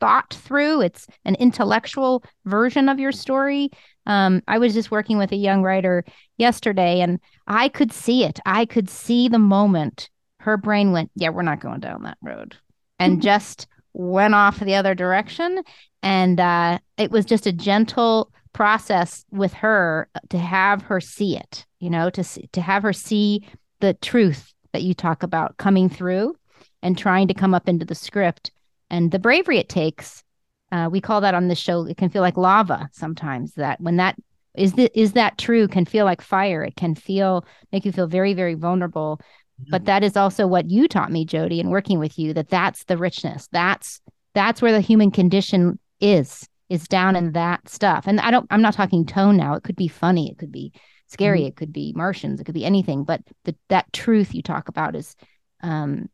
[0.00, 0.82] thought through.
[0.82, 3.70] It's an intellectual version of your story.
[4.06, 6.04] Um, I was just working with a young writer
[6.38, 8.40] yesterday, and I could see it.
[8.46, 12.56] I could see the moment her brain went, "Yeah, we're not going down that road,"
[12.98, 15.62] and just went off the other direction.
[16.02, 21.64] And uh, it was just a gentle process with her to have her see it.
[21.78, 23.46] You know, to see, to have her see
[23.80, 26.34] the truth that you talk about coming through
[26.82, 28.50] and trying to come up into the script
[28.92, 30.22] and the bravery it takes
[30.70, 33.96] uh, we call that on the show it can feel like lava sometimes that when
[33.96, 34.16] that
[34.54, 36.62] is that is that true can feel like fire.
[36.62, 39.20] It can feel make you feel very very vulnerable.
[39.60, 39.70] Mm-hmm.
[39.70, 42.84] but that is also what you taught me jodie in working with you that that's
[42.84, 43.48] the richness.
[43.52, 44.00] That's
[44.34, 48.06] that's where the human condition is is down in that stuff.
[48.06, 49.54] And i don't i'm not talking tone now.
[49.54, 50.30] It could be funny.
[50.30, 50.72] It could be
[51.06, 51.40] scary.
[51.40, 51.48] Mm-hmm.
[51.48, 52.40] it could be martians.
[52.40, 53.04] It could be anything.
[53.04, 55.16] But the, that truth you talk about is
[55.62, 56.08] um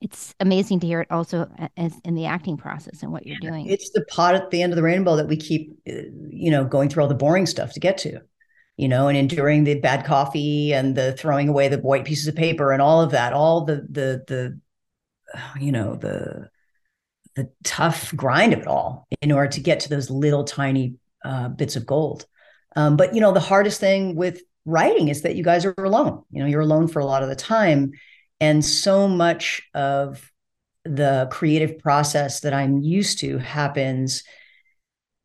[0.00, 3.66] it's amazing to hear it also as in the acting process and what you're doing.
[3.66, 5.92] It's the pot at the end of the rainbow that we keep, uh,
[6.28, 8.20] you know, going through all the boring stuff to get to,
[8.76, 12.36] you know, and enduring the bad coffee and the throwing away the white pieces of
[12.36, 14.60] paper and all of that, all the the the,
[15.60, 16.48] you know, the
[17.34, 21.48] the tough grind of it all in order to get to those little tiny uh,
[21.48, 22.26] bits of gold.
[22.76, 26.22] Um, but you know, the hardest thing with writing is that you guys are alone.
[26.30, 27.92] You know, you're alone for a lot of the time
[28.40, 30.30] and so much of
[30.84, 34.22] the creative process that I'm used to happens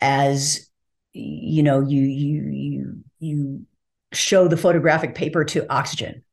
[0.02, 0.69] as
[1.13, 3.65] you know you you you you
[4.12, 6.23] show the photographic paper to oxygen.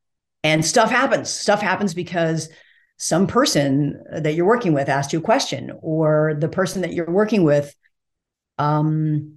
[0.42, 1.30] And stuff happens.
[1.30, 2.48] Stuff happens because
[2.96, 7.10] some person that you're working with asked you a question or the person that you're
[7.10, 7.74] working with
[8.58, 9.36] um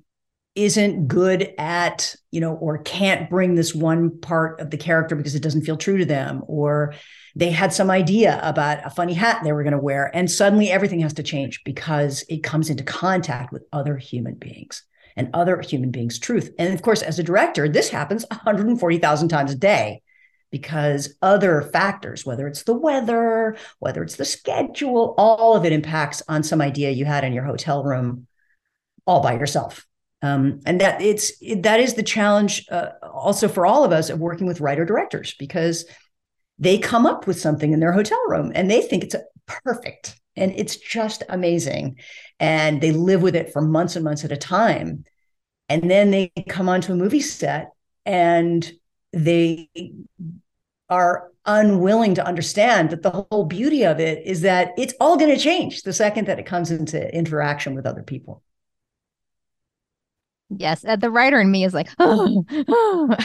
[0.55, 5.35] isn't good at, you know, or can't bring this one part of the character because
[5.35, 6.93] it doesn't feel true to them, or
[7.35, 10.69] they had some idea about a funny hat they were going to wear, and suddenly
[10.69, 14.83] everything has to change because it comes into contact with other human beings
[15.15, 16.53] and other human beings' truth.
[16.59, 20.01] And of course, as a director, this happens 140,000 times a day
[20.51, 26.21] because other factors, whether it's the weather, whether it's the schedule, all of it impacts
[26.27, 28.27] on some idea you had in your hotel room
[29.07, 29.85] all by yourself.
[30.21, 34.19] Um, and that it's that is the challenge uh, also for all of us of
[34.19, 35.85] working with writer directors because
[36.59, 40.19] they come up with something in their hotel room and they think it's perfect.
[40.35, 41.97] And it's just amazing.
[42.39, 45.03] And they live with it for months and months at a time.
[45.69, 47.71] And then they come onto a movie set
[48.05, 48.69] and
[49.11, 49.69] they
[50.89, 55.33] are unwilling to understand that the whole beauty of it is that it's all going
[55.33, 58.41] to change the second that it comes into interaction with other people
[60.49, 63.15] Yes, uh, the writer in me is like, oh, oh.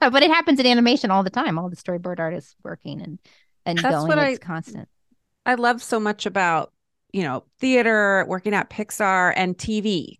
[0.00, 1.58] but it happens in animation all the time.
[1.58, 3.18] All the storyboard artists working and
[3.66, 4.08] and That's going.
[4.08, 4.88] What it's I, constant.
[5.46, 6.72] I love so much about
[7.12, 10.16] you know theater, working at Pixar and TV.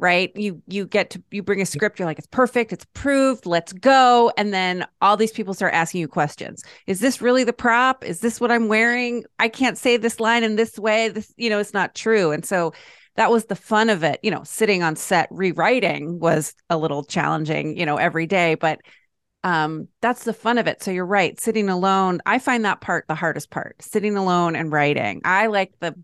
[0.00, 1.98] Right, you you get to you bring a script.
[1.98, 3.46] You're like, it's perfect, it's proved.
[3.46, 6.62] Let's go, and then all these people start asking you questions.
[6.86, 8.04] Is this really the prop?
[8.04, 9.24] Is this what I'm wearing?
[9.40, 11.08] I can't say this line in this way.
[11.08, 12.30] This, you know, it's not true.
[12.30, 12.72] And so
[13.18, 14.20] that was the fun of it.
[14.22, 18.80] You know, sitting on set rewriting was a little challenging, you know, every day, but
[19.44, 20.82] um that's the fun of it.
[20.82, 24.72] So you're right, sitting alone, I find that part the hardest part, sitting alone and
[24.72, 25.20] writing.
[25.24, 25.94] I like the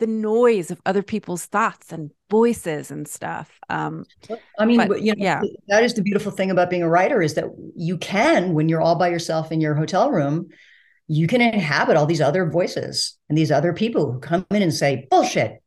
[0.00, 3.60] the noise of other people's thoughts and voices and stuff.
[3.68, 4.04] Um,
[4.58, 7.22] I mean, but, you know, yeah, that is the beautiful thing about being a writer
[7.22, 7.44] is that
[7.76, 10.48] you can, when you're all by yourself in your hotel room,
[11.06, 14.74] you can inhabit all these other voices and these other people who come in and
[14.74, 15.62] say, bullshit,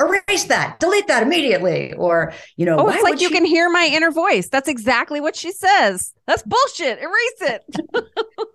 [0.00, 1.92] erase that, delete that immediately.
[1.94, 4.48] Or, you know, oh, it's like you she- can hear my inner voice.
[4.48, 6.12] That's exactly what she says.
[6.26, 6.98] That's bullshit.
[6.98, 7.64] Erase it.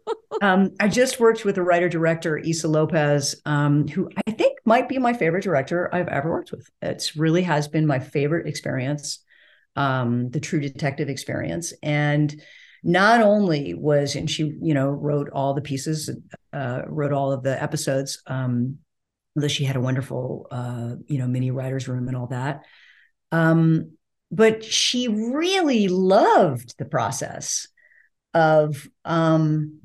[0.42, 4.90] um, I just worked with a writer director, Issa Lopez, um, who I think might
[4.90, 6.70] be my favorite director I've ever worked with.
[6.82, 9.20] It's really has been my favorite experience,
[9.76, 11.74] um, the true detective experience.
[11.84, 12.42] And
[12.84, 16.10] not only was, and she, you know, wrote all the pieces,
[16.54, 18.78] uh, wrote all of the episodes, um,
[19.48, 22.64] she had a wonderful, uh, you know, mini writer's room and all that.
[23.32, 23.92] Um,
[24.32, 27.68] but she really loved the process
[28.34, 29.82] of um,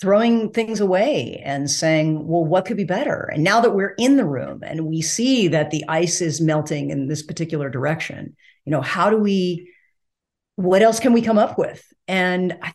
[0.00, 3.30] throwing things away and saying, well, what could be better?
[3.32, 6.90] And now that we're in the room and we see that the ice is melting
[6.90, 9.72] in this particular direction, you know, how do we,
[10.56, 11.84] what else can we come up with?
[12.06, 12.72] And I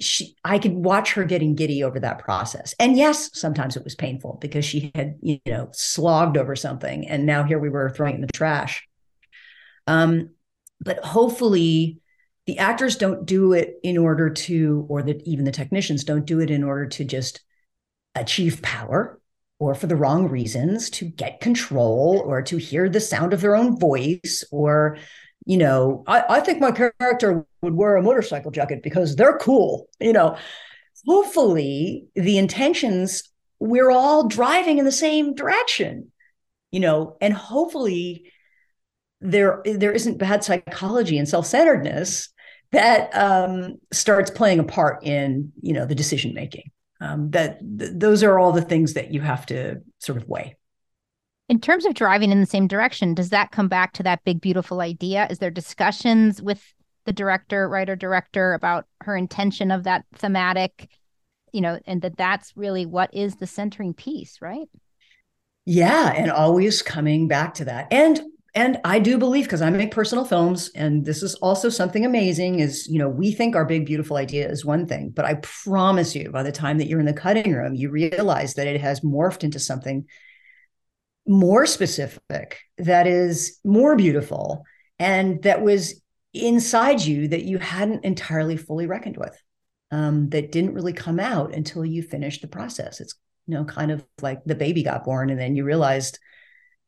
[0.00, 2.74] she i could watch her getting giddy over that process.
[2.78, 7.26] And yes sometimes it was painful because she had you know slogged over something and
[7.26, 8.86] now here we were throwing it in the trash.
[9.86, 10.30] Um
[10.80, 12.00] but hopefully
[12.46, 16.40] the actors don't do it in order to or that even the technicians don't do
[16.40, 17.42] it in order to just
[18.14, 19.20] achieve power
[19.58, 23.56] or for the wrong reasons to get control or to hear the sound of their
[23.56, 24.98] own voice or
[25.46, 29.88] you know, I, I think my character would wear a motorcycle jacket because they're cool,
[30.00, 30.36] you know.
[31.06, 33.22] Hopefully, the intentions,
[33.60, 36.10] we're all driving in the same direction,
[36.72, 38.32] you know, and hopefully
[39.20, 42.28] there there isn't bad psychology and self-centeredness
[42.72, 47.92] that um, starts playing a part in you know the decision making um, that th-
[47.94, 50.56] those are all the things that you have to sort of weigh
[51.48, 54.40] in terms of driving in the same direction, does that come back to that big,
[54.40, 55.28] beautiful idea?
[55.30, 60.90] Is there discussions with the director, writer, director about her intention of that thematic,
[61.52, 64.66] you know, and that that's really what is the centering piece, right?
[65.64, 67.88] Yeah, and always coming back to that.
[67.92, 68.20] And
[68.54, 72.60] and I do believe because I make personal films and this is also something amazing
[72.60, 76.14] is, you know, we think our big beautiful idea is one thing, but I promise
[76.16, 79.00] you by the time that you're in the cutting room, you realize that it has
[79.00, 80.06] morphed into something
[81.26, 84.64] more specific, that is more beautiful,
[84.98, 86.00] and that was
[86.34, 89.40] inside you that you hadn't entirely fully reckoned with,
[89.90, 93.00] um, that didn't really come out until you finished the process.
[93.00, 93.14] It's
[93.46, 96.18] you know kind of like the baby got born, and then you realized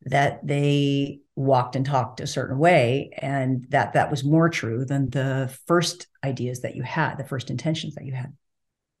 [0.05, 5.09] that they walked and talked a certain way and that that was more true than
[5.09, 8.33] the first ideas that you had the first intentions that you had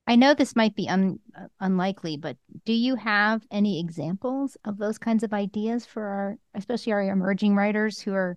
[0.09, 2.35] I know this might be un, uh, unlikely, but
[2.65, 7.55] do you have any examples of those kinds of ideas for our, especially our emerging
[7.55, 8.35] writers who are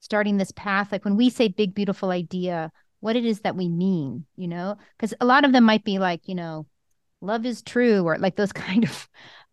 [0.00, 0.90] starting this path?
[0.90, 4.76] Like when we say big, beautiful idea, what it is that we mean, you know?
[4.98, 6.66] Because a lot of them might be like, you know,
[7.20, 9.08] love is true, or like those kind of,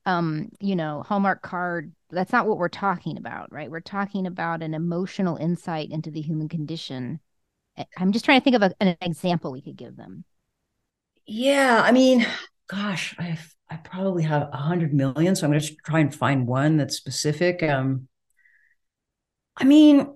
[0.08, 3.70] um, you know, Hallmark card that's not what we're talking about, right?
[3.70, 7.20] We're talking about an emotional insight into the human condition.
[7.96, 10.26] I'm just trying to think of a, an example we could give them.
[11.32, 12.26] Yeah, I mean,
[12.68, 13.38] gosh, I
[13.70, 16.98] I probably have a hundred million, so I'm going to try and find one that's
[16.98, 17.62] specific.
[17.62, 18.08] Um,
[19.56, 20.08] I mean,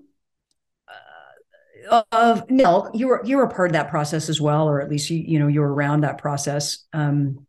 [1.88, 4.90] uh, of Nell, you were you were part of that process as well, or at
[4.90, 6.84] least you you know you were around that process.
[6.92, 7.46] Um,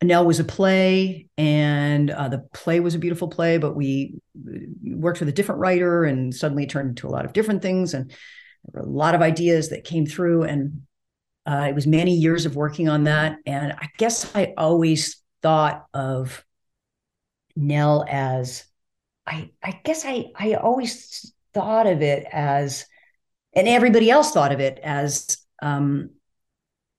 [0.00, 4.20] Nell was a play, and uh, the play was a beautiful play, but we
[4.84, 8.10] worked with a different writer, and suddenly turned into a lot of different things, and
[8.10, 10.82] there were a lot of ideas that came through, and
[11.48, 15.86] uh, it was many years of working on that, and I guess I always thought
[15.94, 16.44] of
[17.56, 18.64] Nell as
[19.26, 22.84] I I guess I I always thought of it as,
[23.54, 26.10] and everybody else thought of it as um,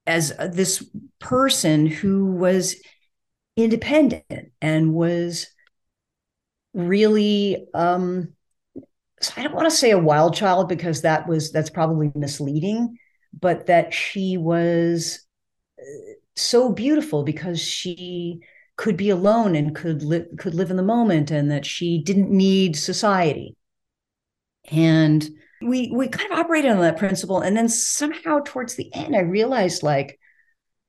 [0.08, 0.84] as this
[1.20, 2.76] person who was
[3.56, 5.46] independent and was
[6.74, 8.34] really um,
[9.38, 12.98] I don't want to say a wild child because that was that's probably misleading,
[13.38, 15.26] but that she was
[15.80, 18.42] uh, so beautiful because she
[18.80, 22.32] could be alone and could live could live in the moment and that she didn't
[22.32, 23.58] need society.
[24.72, 25.30] And
[25.62, 27.42] we we kind of operated on that principle.
[27.42, 30.18] And then somehow towards the end i realized like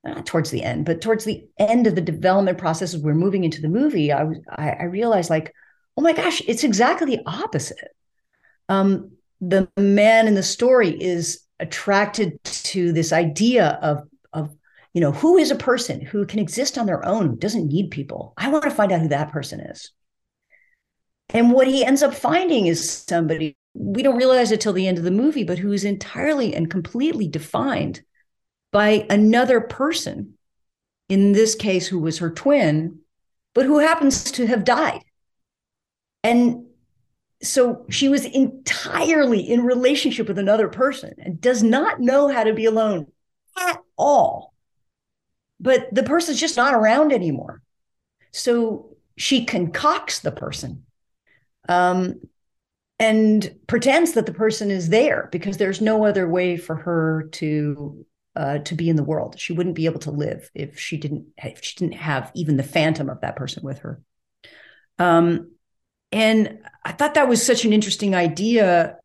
[0.05, 3.45] not towards the end but towards the end of the development process as we're moving
[3.45, 5.53] into the movie i I, I realized like
[5.97, 7.89] oh my gosh it's exactly the opposite.
[8.69, 14.57] Um the man in the story is attracted to this idea of of
[14.93, 18.35] you know, who is a person who can exist on their own, doesn't need people?
[18.37, 19.93] I want to find out who that person is.
[21.29, 24.99] And what he ends up finding is somebody we don't realize it till the end
[24.99, 28.03] of the movie, but who is entirely and completely defined
[28.73, 30.35] by another person,
[31.09, 32.99] in this case, who was her twin,
[33.55, 35.03] but who happens to have died.
[36.23, 36.67] And
[37.43, 42.53] so she was entirely in relationship with another person and does not know how to
[42.53, 43.07] be alone
[43.59, 44.51] at all
[45.61, 47.63] but the person's just not around anymore.
[48.33, 50.85] So she concocts the person
[51.69, 52.21] um,
[52.99, 58.07] and pretends that the person is there because there's no other way for her to
[58.37, 59.39] uh, to be in the world.
[59.39, 62.63] She wouldn't be able to live if she didn't if she didn't have even the
[62.63, 64.01] phantom of that person with her.
[64.99, 65.51] Um,
[66.13, 68.97] and I thought that was such an interesting idea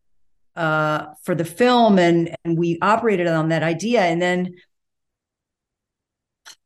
[0.55, 4.55] uh, for the film, and and we operated on that idea, and then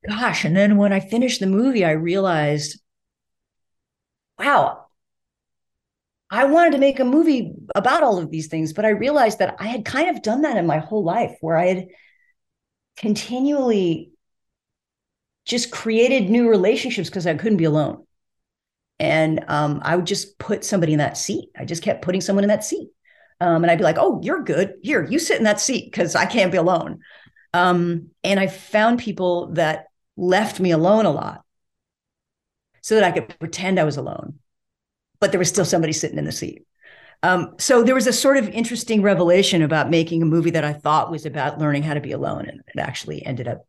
[0.08, 0.46] gosh.
[0.46, 2.80] And then when I finished the movie, I realized,
[4.38, 4.88] wow,
[6.32, 9.56] I wanted to make a movie about all of these things, but I realized that
[9.60, 11.88] I had kind of done that in my whole life where I had
[12.98, 14.12] continually
[15.46, 18.06] just created new relationships because I couldn't be alone.
[19.00, 21.50] And um, I would just put somebody in that seat.
[21.58, 22.90] I just kept putting someone in that seat.
[23.42, 24.74] Um, and I'd be like, oh, you're good.
[24.82, 27.00] Here, you sit in that seat because I can't be alone.
[27.54, 29.86] Um, and I found people that
[30.18, 31.44] left me alone a lot
[32.82, 34.40] so that I could pretend I was alone,
[35.20, 36.66] but there was still somebody sitting in the seat.
[37.24, 40.74] Um, so there was a sort of interesting revelation about making a movie that I
[40.74, 43.66] thought was about learning how to be alone, and it actually ended up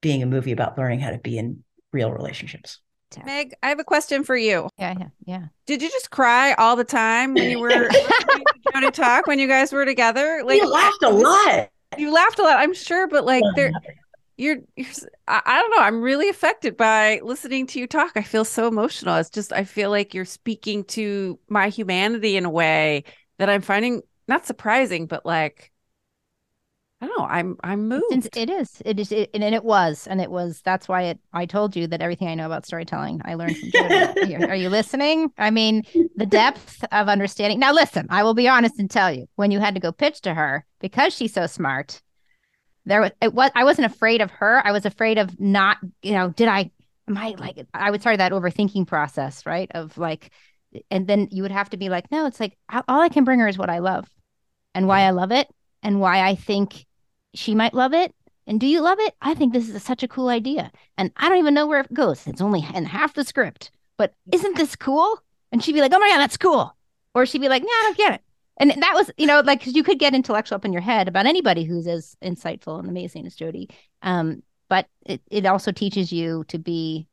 [0.00, 2.80] being a movie about learning how to be in real relationships.
[3.24, 4.68] Meg, I have a question for you.
[4.78, 5.44] Yeah, yeah, yeah.
[5.66, 7.68] Did you just cry all the time when you were
[8.70, 10.42] trying to talk when you guys were together?
[10.44, 11.70] Like you laughed a lot.
[11.96, 13.70] You laughed a lot, I'm sure, but like there
[14.36, 14.86] you're, you're
[15.28, 18.66] I, I don't know i'm really affected by listening to you talk i feel so
[18.66, 23.04] emotional it's just i feel like you're speaking to my humanity in a way
[23.38, 25.70] that i'm finding not surprising but like
[27.04, 27.26] I don't know.
[27.26, 28.36] I'm I'm moved.
[28.36, 28.80] It is.
[28.84, 29.12] It is.
[29.12, 30.06] It, and it was.
[30.06, 30.62] And it was.
[30.64, 31.18] That's why it.
[31.32, 34.70] I told you that everything I know about storytelling I learned from are, are you
[34.70, 35.30] listening?
[35.36, 35.82] I mean,
[36.16, 37.58] the depth of understanding.
[37.58, 38.06] Now, listen.
[38.08, 40.64] I will be honest and tell you when you had to go pitch to her
[40.80, 42.00] because she's so smart
[42.86, 44.60] there was it was I wasn't afraid of her.
[44.64, 46.70] I was afraid of not, you know, did I
[47.08, 49.70] am I like I would start that overthinking process, right?
[49.74, 50.30] Of like
[50.90, 52.56] and then you would have to be like, no, it's like
[52.88, 54.08] all I can bring her is what I love
[54.74, 55.48] and why I love it
[55.82, 56.86] and why I think
[57.34, 58.14] she might love it.
[58.46, 59.14] And do you love it?
[59.22, 60.70] I think this is such a cool idea.
[60.98, 62.26] And I don't even know where it goes.
[62.26, 63.70] It's only in half the script.
[63.96, 65.18] But isn't this cool?
[65.50, 66.76] And she'd be like, oh my God, that's cool.
[67.14, 68.20] Or she'd be like, no, I don't get it
[68.58, 71.08] and that was you know like because you could get intellectual up in your head
[71.08, 73.70] about anybody who's as insightful and amazing as Jodie.
[74.02, 77.06] um, but it, it also teaches you to be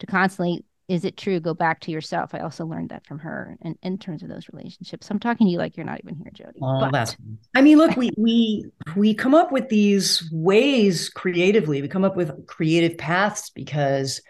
[0.00, 3.56] to constantly is it true go back to yourself i also learned that from her
[3.62, 6.16] in, in terms of those relationships so i'm talking to you like you're not even
[6.16, 6.58] here Jodie.
[6.62, 6.92] oh but...
[6.92, 7.16] that's
[7.54, 8.64] i mean look we we
[8.96, 14.20] we come up with these ways creatively we come up with creative paths because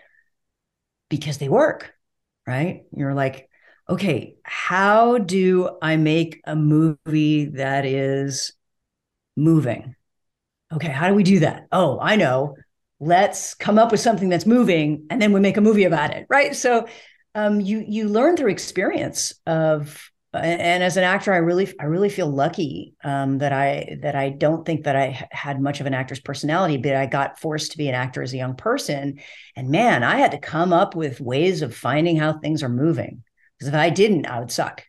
[1.09, 1.93] because they work
[2.51, 2.83] right?
[2.93, 3.49] You're like,
[3.89, 8.53] okay, how do I make a movie that is
[9.37, 9.95] moving?
[10.73, 11.67] Okay, how do we do that?
[11.73, 12.57] Oh, I know.
[13.01, 16.27] Let's come up with something that's moving and then we make a movie about it,
[16.29, 16.55] right?
[16.55, 16.87] So
[17.35, 22.09] um, you you learn through experience of and as an actor, I really, I really
[22.09, 25.95] feel lucky um, that I that I don't think that I had much of an
[25.95, 29.19] actor's personality, but I got forced to be an actor as a young person,
[29.57, 33.25] and man, I had to come up with ways of finding how things are moving.
[33.59, 34.85] Because if I didn't, I would suck.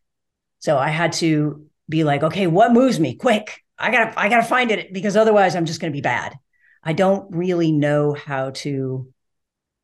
[0.60, 3.16] So I had to be like, okay, what moves me?
[3.16, 6.36] Quick, I gotta, I gotta find it because otherwise, I'm just to be bad.
[6.84, 9.12] I don't really know how to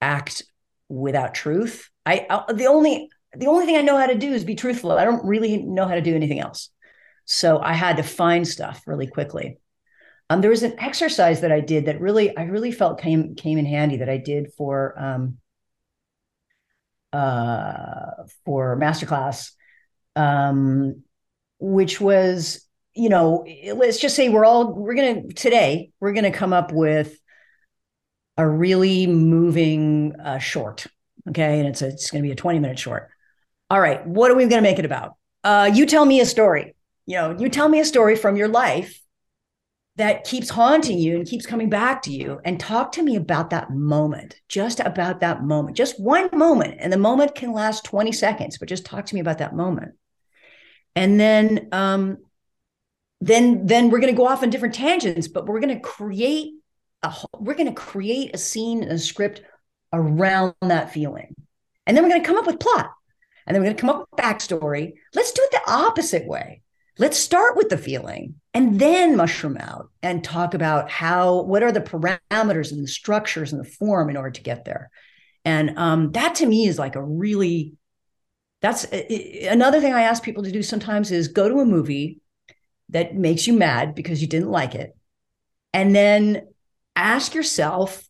[0.01, 0.43] act
[0.89, 1.89] without truth.
[2.05, 4.91] I, I the only the only thing I know how to do is be truthful.
[4.91, 6.69] I don't really know how to do anything else.
[7.25, 9.59] So I had to find stuff really quickly.
[10.29, 13.57] Um, there was an exercise that I did that really, I really felt came came
[13.57, 15.37] in handy that I did for um,
[17.13, 19.51] uh, for masterclass,
[20.15, 21.03] um,
[21.59, 22.66] which was,
[22.97, 23.45] you know,
[23.75, 27.17] let's just say we're all we're gonna today we're gonna come up with
[28.37, 30.87] a really moving uh, short,
[31.29, 33.09] okay, and it's a, it's gonna be a twenty minute short
[33.69, 35.15] all right, what are we going to make it about?
[35.43, 36.75] Uh, you tell me a story.
[37.05, 39.01] You know, you tell me a story from your life
[39.95, 43.49] that keeps haunting you and keeps coming back to you and talk to me about
[43.49, 48.11] that moment just about that moment just one moment and the moment can last 20
[48.11, 49.95] seconds but just talk to me about that moment
[50.95, 52.17] and then um
[53.20, 56.53] then then we're going to go off on different tangents but we're going to create
[57.03, 59.41] a we're going to create a scene and a script
[59.93, 61.34] around that feeling
[61.86, 62.91] and then we're going to come up with plot
[63.47, 64.93] and then we're going to come up with backstory.
[65.15, 66.61] Let's do it the opposite way.
[66.99, 71.72] Let's start with the feeling and then mushroom out and talk about how, what are
[71.72, 74.89] the parameters and the structures and the form in order to get there.
[75.45, 77.74] And um, that to me is like a really,
[78.61, 82.20] that's another thing I ask people to do sometimes is go to a movie
[82.89, 84.95] that makes you mad because you didn't like it.
[85.73, 86.47] And then
[86.95, 88.07] ask yourself,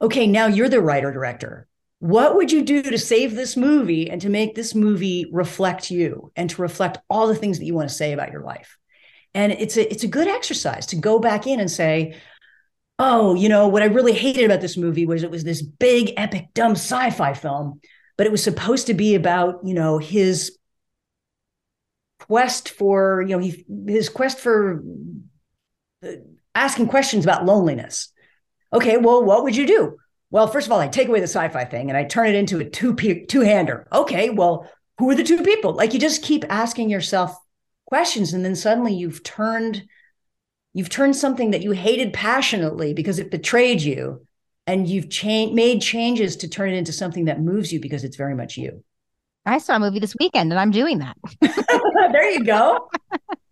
[0.00, 1.68] okay, now you're the writer director
[2.04, 6.30] what would you do to save this movie and to make this movie reflect you
[6.36, 8.76] and to reflect all the things that you want to say about your life
[9.32, 12.14] and it's a it's a good exercise to go back in and say
[12.98, 16.12] oh you know what i really hated about this movie was it was this big
[16.18, 17.80] epic dumb sci-fi film
[18.18, 20.58] but it was supposed to be about you know his
[22.26, 24.82] quest for you know he, his quest for
[26.02, 26.08] uh,
[26.54, 28.12] asking questions about loneliness
[28.72, 29.96] okay well what would you do
[30.34, 32.58] well, first of all, I take away the sci-fi thing and I turn it into
[32.58, 33.86] a two two-hander.
[33.92, 34.68] Okay, well,
[34.98, 35.74] who are the two people?
[35.74, 37.36] Like you just keep asking yourself
[37.86, 39.84] questions, and then suddenly you've turned
[40.72, 44.26] you've turned something that you hated passionately because it betrayed you,
[44.66, 48.16] and you've changed made changes to turn it into something that moves you because it's
[48.16, 48.82] very much you.
[49.46, 51.16] I saw a movie this weekend and I'm doing that.
[52.12, 52.88] there you go.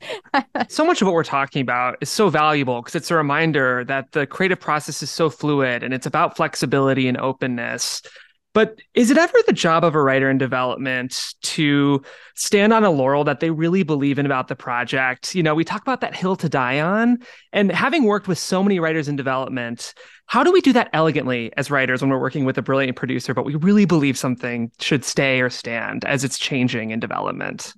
[0.68, 4.12] so much of what we're talking about is so valuable because it's a reminder that
[4.12, 8.03] the creative process is so fluid and it's about flexibility and openness.
[8.55, 12.03] But is it ever the job of a writer in development to
[12.34, 15.34] stand on a laurel that they really believe in about the project?
[15.34, 17.18] You know, we talk about that hill to die on.
[17.53, 19.95] And having worked with so many writers in development,
[20.32, 23.34] how do we do that elegantly as writers when we're working with a brilliant producer,
[23.34, 27.74] but we really believe something should stay or stand as it's changing in development?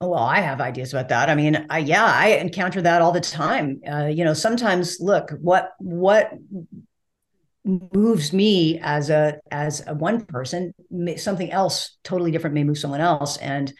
[0.00, 1.28] Well, I have ideas about that.
[1.28, 3.80] I mean, I, yeah, I encounter that all the time.
[3.84, 6.32] Uh, you know, sometimes look what what
[7.64, 10.72] moves me as a as a one person
[11.16, 13.72] something else totally different may move someone else and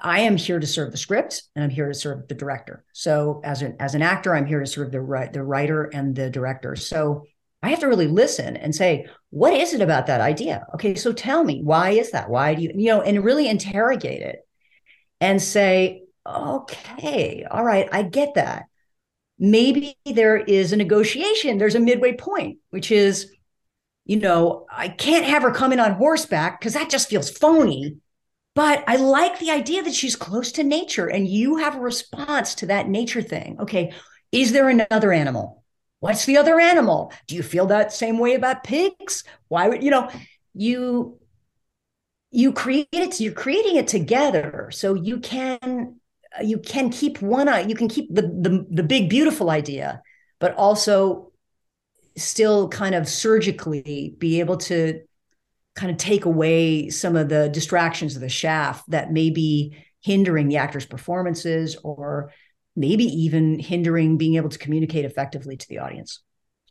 [0.00, 3.40] i am here to serve the script and i'm here to serve the director so
[3.42, 6.76] as an as an actor i'm here to serve the the writer and the director
[6.76, 7.24] so
[7.62, 10.66] i have to really listen and say what is it about that idea?
[10.74, 12.28] Okay so tell me why is that?
[12.28, 14.46] Why do you you know and really interrogate it
[15.22, 18.66] and say okay all right i get that.
[19.38, 23.32] Maybe there is a negotiation there's a midway point which is
[24.04, 27.96] you know i can't have her come in on horseback because that just feels phony
[28.54, 32.54] but i like the idea that she's close to nature and you have a response
[32.56, 33.56] to that nature thing.
[33.58, 33.92] Okay
[34.30, 35.61] is there another animal
[36.02, 37.12] what's the other animal?
[37.28, 39.22] Do you feel that same way about pigs?
[39.46, 40.10] Why would you know
[40.52, 41.20] you
[42.32, 44.68] you create it you're creating it together.
[44.72, 46.00] So you can
[46.42, 50.02] you can keep one eye you can keep the, the the big beautiful idea
[50.40, 51.30] but also
[52.16, 55.02] still kind of surgically be able to
[55.76, 60.48] kind of take away some of the distractions of the shaft that may be hindering
[60.48, 62.32] the actor's performances or
[62.74, 66.22] maybe even hindering being able to communicate effectively to the audience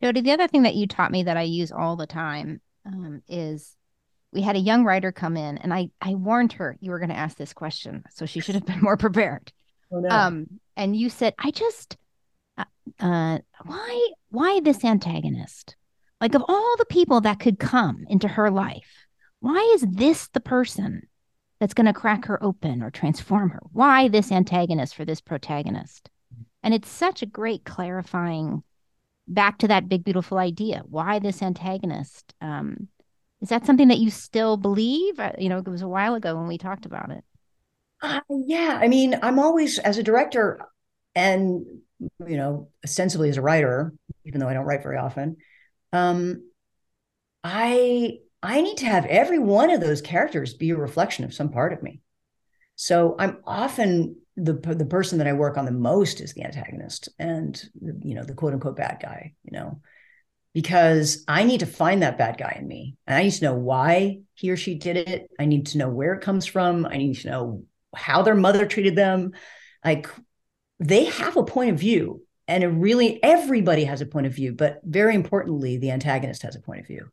[0.02, 3.22] jodie the other thing that you taught me that i use all the time um,
[3.28, 3.76] is
[4.34, 7.10] we had a young writer come in, and I I warned her you were going
[7.10, 9.52] to ask this question, so she should have been more prepared.
[9.92, 10.10] Oh, no.
[10.10, 10.48] Um,
[10.78, 11.98] and you said, I just,
[12.58, 12.64] uh,
[13.00, 15.76] uh, why why this antagonist?
[16.20, 19.08] Like of all the people that could come into her life,
[19.40, 21.08] why is this the person
[21.62, 23.60] that's going to crack her open or transform her?
[23.72, 26.10] Why this antagonist for this protagonist?
[26.64, 28.64] And it's such a great clarifying
[29.28, 30.82] back to that big beautiful idea.
[30.90, 32.34] Why this antagonist?
[32.42, 32.88] Um,
[33.42, 35.20] is that something that you still believe?
[35.20, 37.24] Uh, you know, it was a while ago when we talked about it.
[38.02, 40.62] Uh, yeah, I mean, I'm always as a director,
[41.14, 41.64] and
[42.28, 43.94] you know, ostensibly as a writer,
[44.26, 45.38] even though I don't write very often.
[45.94, 46.50] Um,
[47.44, 51.50] I I need to have every one of those characters be a reflection of some
[51.50, 52.02] part of me.
[52.76, 57.10] So I'm often the the person that I work on the most is the antagonist
[57.20, 57.62] and
[58.02, 59.82] you know the quote unquote bad guy, you know,
[60.54, 63.56] because I need to find that bad guy in me and I need to know
[63.56, 65.30] why he or she did it.
[65.40, 66.86] I need to know where it comes from.
[66.86, 67.64] I need to know
[67.96, 69.34] how their mother treated them.
[69.86, 70.08] Like
[70.80, 74.54] they have a point of view and it really everybody has a point of view,
[74.54, 77.12] but very importantly, the antagonist has a point of view.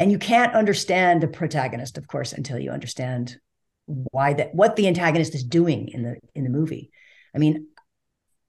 [0.00, 3.36] And you can't understand the protagonist, of course, until you understand
[3.84, 6.90] why that what the antagonist is doing in the in the movie.
[7.34, 7.66] I mean,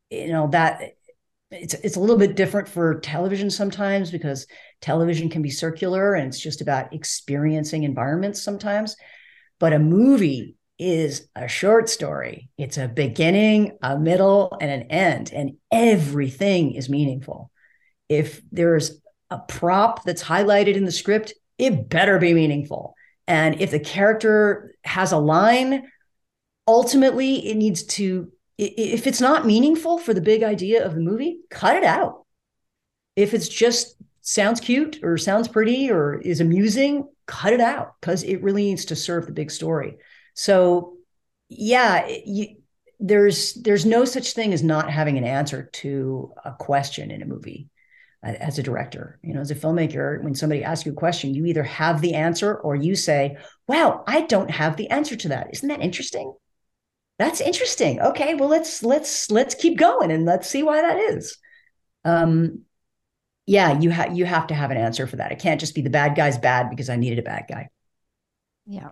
[0.10, 0.94] you know that
[1.52, 4.48] it's it's a little bit different for television sometimes because
[4.80, 8.96] television can be circular and it's just about experiencing environments sometimes.
[9.60, 12.50] But a movie is a short story.
[12.58, 17.52] It's a beginning, a middle, and an end, and everything is meaningful.
[18.08, 22.96] If there's a prop that's highlighted in the script, it better be meaningful.
[23.28, 25.88] And if the character has a line,
[26.68, 31.40] ultimately it needs to, if it's not meaningful for the big idea of the movie,
[31.52, 32.26] cut it out.
[33.16, 38.24] If it's just sounds cute or sounds pretty or is amusing, cut it out because
[38.24, 39.98] it really needs to serve the big story.
[40.34, 40.98] So,
[41.48, 42.56] yeah, you,
[43.00, 47.26] there's there's no such thing as not having an answer to a question in a
[47.26, 47.68] movie
[48.24, 49.20] as a director.
[49.24, 52.14] You know, as a filmmaker, when somebody asks you a question, you either have the
[52.14, 56.34] answer or you say, "Wow, I don't have the answer to that." Isn't that interesting?
[57.20, 58.02] That's interesting.
[58.02, 61.38] Okay, well let's let's let's keep going and let's see why that is.
[62.04, 62.64] Um,
[63.46, 65.32] yeah, you have you have to have an answer for that.
[65.32, 67.70] It can't just be the bad guy's bad because I needed a bad guy.
[68.66, 68.92] Yeah.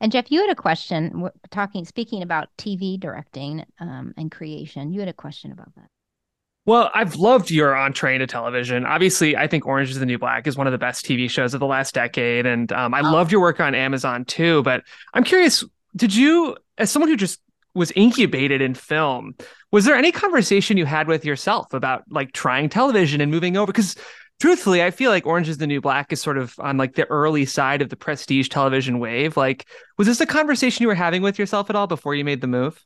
[0.00, 4.92] And Jeff, you had a question talking, speaking about TV directing um, and creation.
[4.92, 5.88] You had a question about that.
[6.66, 8.84] Well, I've loved your entree into television.
[8.84, 11.54] Obviously, I think Orange is the New Black is one of the best TV shows
[11.54, 12.44] of the last decade.
[12.44, 13.12] And um, I oh.
[13.12, 14.64] loved your work on Amazon too.
[14.64, 14.82] But
[15.14, 15.64] I'm curious,
[15.94, 17.40] did you, as someone who just
[17.74, 19.36] was incubated in film,
[19.70, 23.66] was there any conversation you had with yourself about like trying television and moving over?
[23.66, 23.94] Because
[24.40, 27.06] truthfully, I feel like Orange is the New Black is sort of on like the
[27.06, 29.36] early side of the prestige television wave.
[29.36, 29.66] Like,
[29.98, 32.48] was this a conversation you were having with yourself at all before you made the
[32.48, 32.84] move?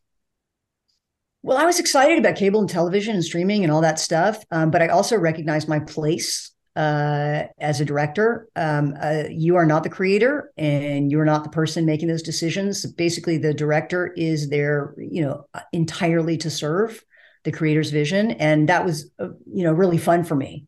[1.43, 4.70] Well, I was excited about cable and television and streaming and all that stuff, um,
[4.70, 8.49] but I also recognized my place uh, as a director.
[8.57, 12.22] Um, uh, you are not the creator, and you are not the person making those
[12.22, 12.84] decisions.
[12.93, 17.03] Basically, the director is there, you know, entirely to serve
[17.45, 20.66] the creator's vision, and that was, uh, you know, really fun for me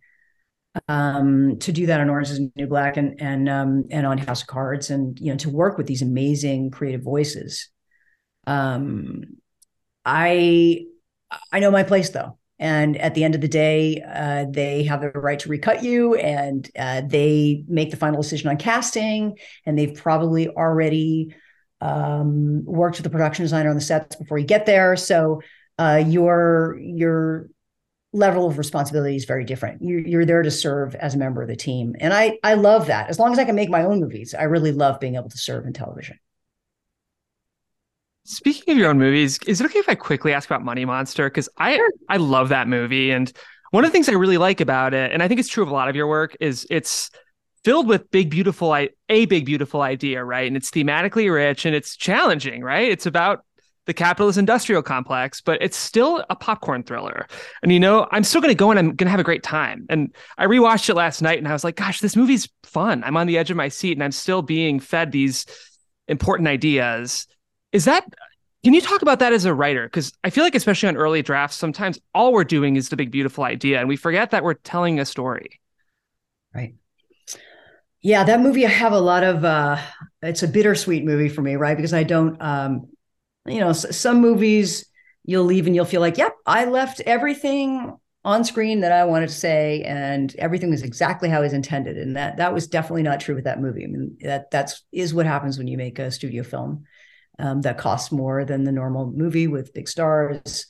[0.88, 4.42] um, to do that on Orange is New Black and and um, and on House
[4.42, 7.68] of Cards, and you know, to work with these amazing creative voices.
[8.46, 9.24] Um,
[10.04, 10.86] I
[11.50, 12.38] I know my place though.
[12.58, 16.14] And at the end of the day, uh, they have the right to recut you,
[16.14, 19.36] and uh, they make the final decision on casting.
[19.66, 21.34] And they've probably already
[21.80, 24.94] um, worked with the production designer on the sets before you get there.
[24.94, 25.42] So
[25.78, 27.48] uh, your your
[28.12, 29.82] level of responsibility is very different.
[29.82, 32.86] You're, you're there to serve as a member of the team, and I I love
[32.86, 33.08] that.
[33.08, 35.38] As long as I can make my own movies, I really love being able to
[35.38, 36.20] serve in television.
[38.24, 41.28] Speaking of your own movies, is it okay if I quickly ask about Money Monster?
[41.28, 41.90] Because I sure.
[42.08, 43.32] I love that movie, and
[43.72, 45.70] one of the things I really like about it, and I think it's true of
[45.70, 47.10] a lot of your work, is it's
[47.64, 50.46] filled with big beautiful a big beautiful idea, right?
[50.46, 52.90] And it's thematically rich and it's challenging, right?
[52.90, 53.44] It's about
[53.86, 57.26] the capitalist industrial complex, but it's still a popcorn thriller.
[57.62, 59.42] And you know, I'm still going to go and I'm going to have a great
[59.42, 59.86] time.
[59.88, 63.02] And I rewatched it last night and I was like, gosh, this movie's fun.
[63.04, 65.46] I'm on the edge of my seat and I'm still being fed these
[66.08, 67.26] important ideas.
[67.72, 68.04] Is that
[68.64, 69.84] can you talk about that as a writer?
[69.84, 73.10] Because I feel like, especially on early drafts, sometimes all we're doing is the big,
[73.10, 75.60] beautiful idea, and we forget that we're telling a story.
[76.54, 76.74] Right.
[78.02, 79.78] Yeah, that movie, I have a lot of, uh,
[80.22, 81.76] it's a bittersweet movie for me, right?
[81.76, 82.88] Because I don't, um,
[83.46, 84.84] you know, some movies
[85.24, 89.28] you'll leave and you'll feel like, yep, I left everything on screen that I wanted
[89.28, 91.96] to say, and everything was exactly how it was intended.
[91.96, 93.82] And that that was definitely not true with that movie.
[93.84, 96.84] I mean, that that's is what happens when you make a studio film
[97.38, 100.66] um, that costs more than the normal movie with big stars.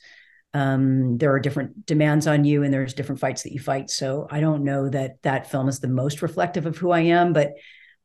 [0.53, 3.89] Um, there are different demands on you, and there's different fights that you fight.
[3.89, 7.33] So I don't know that that film is the most reflective of who I am,
[7.33, 7.53] but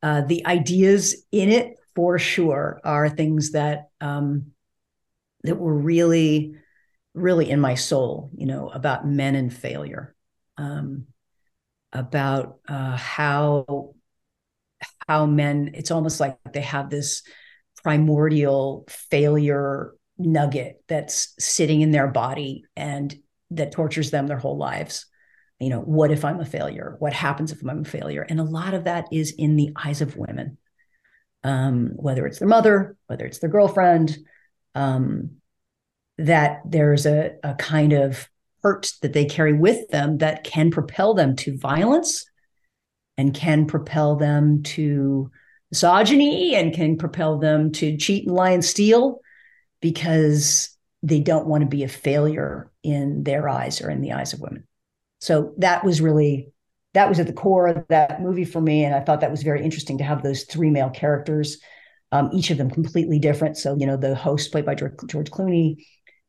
[0.03, 4.53] uh, the ideas in it for sure are things that um,
[5.43, 6.55] that were really
[7.15, 10.15] really in my soul, you know, about men and failure,
[10.57, 11.07] um,
[11.93, 13.95] about uh, how
[15.07, 15.73] how men.
[15.75, 17.23] It's almost like they have this
[17.83, 23.15] primordial failure nugget that's sitting in their body and
[23.51, 25.07] that tortures them their whole lives.
[25.59, 26.97] You know, what if I'm a failure?
[26.99, 28.23] What happens if I'm a failure?
[28.29, 30.59] And a lot of that is in the eyes of women,
[31.43, 34.19] um, whether it's their mother, whether it's their girlfriend.
[34.75, 35.39] Um,
[36.19, 38.29] that there's a, a kind of
[38.63, 42.29] hurt that they carry with them that can propel them to violence
[43.17, 45.31] and can propel them to
[45.71, 49.21] misogyny and can propel them to cheat and lie and steal
[49.81, 54.33] because they don't want to be a failure in their eyes or in the eyes
[54.33, 54.67] of women.
[55.21, 56.53] So that was really
[56.95, 59.43] that was at the core of that movie for me, and I thought that was
[59.43, 61.59] very interesting to have those three male characters,
[62.13, 63.57] um, each of them completely different.
[63.57, 65.77] So you know, the host played by George, Clooney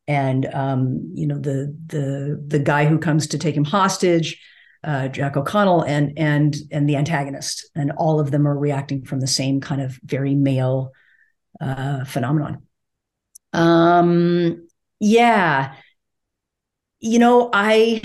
[0.09, 4.41] and um, you know the the the guy who comes to take him hostage,
[4.83, 9.19] uh, Jack O'Connell, and and and the antagonist, and all of them are reacting from
[9.19, 10.91] the same kind of very male
[11.61, 12.63] uh, phenomenon.
[13.53, 14.67] Um,
[14.99, 15.75] yeah,
[16.99, 18.01] you know, I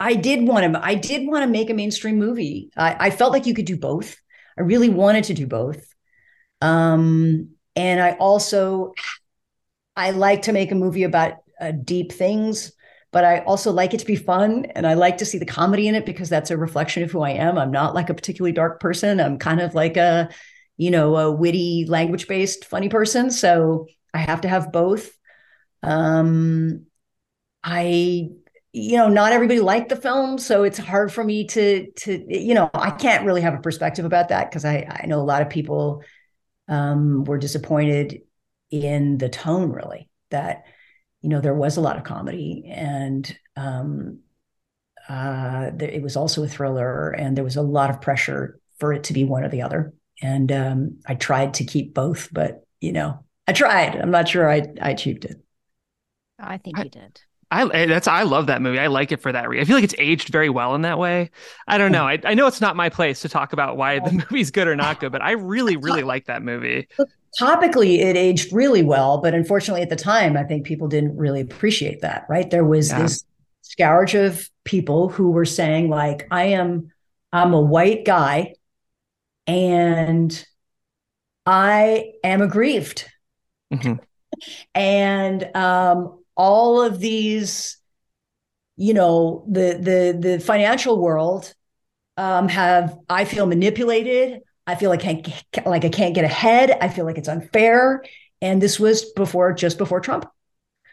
[0.00, 2.70] I did want to I did want to make a mainstream movie.
[2.76, 4.16] I, I felt like you could do both.
[4.58, 5.86] I really wanted to do both.
[6.60, 8.92] Um, and I also
[9.96, 12.72] I like to make a movie about uh, deep things,
[13.12, 15.86] but I also like it to be fun and I like to see the comedy
[15.86, 17.58] in it because that's a reflection of who I am.
[17.58, 19.20] I'm not like a particularly dark person.
[19.20, 20.30] I'm kind of like a,
[20.78, 23.30] you know, a witty, language based, funny person.
[23.30, 25.12] So I have to have both.
[25.82, 26.86] Um,
[27.62, 28.30] I,
[28.72, 32.54] you know, not everybody liked the film, so it's hard for me to to you
[32.54, 35.42] know I can't really have a perspective about that because I I know a lot
[35.42, 36.02] of people
[36.68, 38.22] um, were disappointed
[38.70, 40.64] in the tone really that
[41.22, 44.18] you know there was a lot of comedy and um
[45.08, 48.92] uh there, it was also a thriller and there was a lot of pressure for
[48.92, 49.94] it to be one or the other.
[50.22, 53.96] And um i tried to keep both but you know i tried.
[53.96, 55.40] I'm not sure i i achieved it.
[56.38, 58.78] I think I, you did I that's I love that movie.
[58.78, 59.62] I like it for that reason.
[59.62, 61.30] I feel like it's aged very well in that way.
[61.68, 62.08] I don't know.
[62.08, 64.74] I, I know it's not my place to talk about why the movie's good or
[64.74, 66.88] not good, but I really really like that movie
[67.40, 71.40] topically it aged really well but unfortunately at the time i think people didn't really
[71.40, 73.02] appreciate that right there was yeah.
[73.02, 73.24] this
[73.62, 76.92] scourge of people who were saying like i am
[77.32, 78.52] i'm a white guy
[79.46, 80.44] and
[81.46, 83.08] i am aggrieved
[83.72, 83.94] mm-hmm.
[84.74, 87.78] and um, all of these
[88.76, 91.54] you know the the the financial world
[92.16, 96.76] um, have i feel manipulated I feel like I can't, like I can't get ahead.
[96.80, 98.04] I feel like it's unfair.
[98.40, 100.26] And this was before, just before Trump.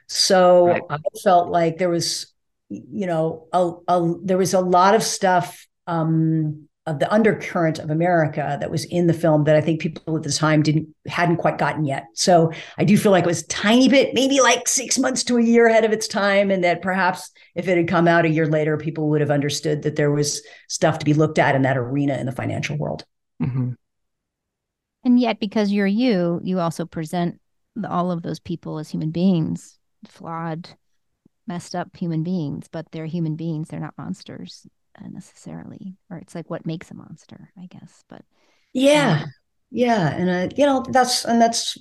[0.07, 0.81] So right.
[0.89, 2.33] I felt like there was,
[2.69, 7.91] you know, a, a, there was a lot of stuff um, of the undercurrent of
[7.91, 11.37] America that was in the film that I think people at the time didn't hadn't
[11.37, 12.07] quite gotten yet.
[12.15, 15.43] So I do feel like it was tiny bit, maybe like six months to a
[15.43, 18.47] year ahead of its time, and that perhaps if it had come out a year
[18.47, 21.77] later, people would have understood that there was stuff to be looked at in that
[21.77, 23.05] arena in the financial world.
[23.39, 23.73] Mm-hmm.
[25.03, 27.39] And yet, because you're you, you also present
[27.87, 29.77] all of those people as human beings,
[30.07, 30.69] flawed,
[31.45, 33.69] messed up human beings, but they're human beings.
[33.69, 34.65] They're not monsters
[35.07, 35.95] necessarily.
[36.09, 38.03] Or it's like what makes a monster, I guess.
[38.09, 38.23] But
[38.73, 39.33] yeah, um,
[39.71, 41.77] yeah, and uh, you know that's and that's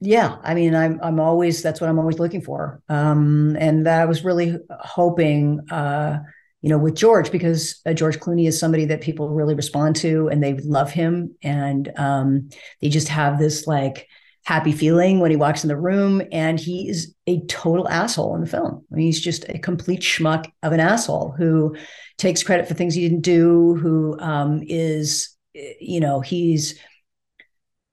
[0.00, 0.36] yeah.
[0.42, 2.82] I mean, I'm I'm always that's what I'm always looking for.
[2.88, 5.60] Um, and I was really hoping.
[5.70, 6.20] uh
[6.62, 10.26] you know, with George because uh, George Clooney is somebody that people really respond to
[10.28, 12.48] and they love him and um,
[12.80, 14.08] they just have this like
[14.46, 18.40] happy feeling when he walks in the room and he is a total asshole in
[18.40, 18.84] the film.
[18.92, 21.76] I mean, he's just a complete schmuck of an asshole who
[22.16, 26.78] takes credit for things he didn't do, who um, is, you know, he's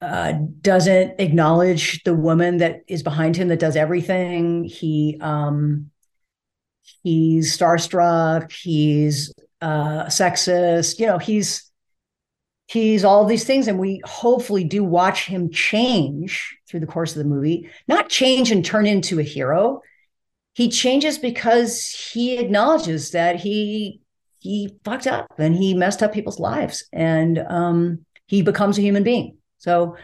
[0.00, 4.62] uh, doesn't acknowledge the woman that is behind him that does everything.
[4.62, 5.90] He um,
[7.02, 11.70] he's starstruck he's uh, sexist you know he's
[12.66, 17.18] he's all these things and we hopefully do watch him change through the course of
[17.18, 19.80] the movie not change and turn into a hero
[20.54, 24.00] he changes because he acknowledges that he
[24.38, 29.02] he fucked up and he messed up people's lives and um, he becomes a human
[29.02, 29.38] being.
[29.58, 29.96] So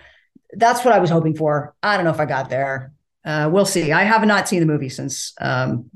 [0.52, 1.74] that's what I was hoping for.
[1.82, 2.92] I don't know if I got there.
[3.22, 3.92] Uh, we'll see.
[3.92, 5.90] I have not seen the movie since um,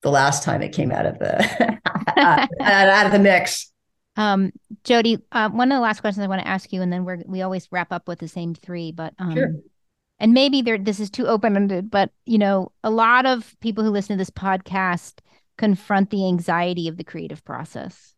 [0.00, 1.78] the last time it came out of the
[2.60, 3.70] out of the mix.
[4.16, 4.52] Um,
[4.84, 7.22] Jodie, uh, one of the last questions I want to ask you, and then we're
[7.26, 9.52] we always wrap up with the same three, but um, sure.
[10.20, 13.82] and maybe there this is too open ended, but you know, a lot of people
[13.82, 15.20] who listen to this podcast
[15.58, 18.14] confront the anxiety of the creative process.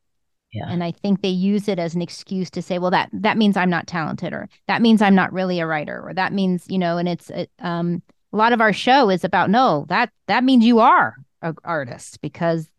[0.53, 0.67] Yeah.
[0.69, 3.57] And I think they use it as an excuse to say, well, that that means
[3.57, 6.79] I'm not talented, or that means I'm not really a writer, or that means, you
[6.79, 10.45] know, and it's it, um, a lot of our show is about no, that that
[10.45, 12.71] means you are an artist because,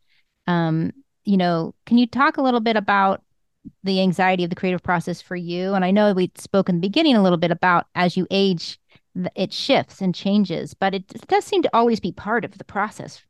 [0.47, 0.91] um,
[1.27, 3.21] you know, can you talk a little bit about
[3.83, 5.73] the anxiety of the creative process for you?
[5.73, 8.79] And I know we spoke in the beginning a little bit about as you age,
[9.35, 13.21] it shifts and changes, but it does seem to always be part of the process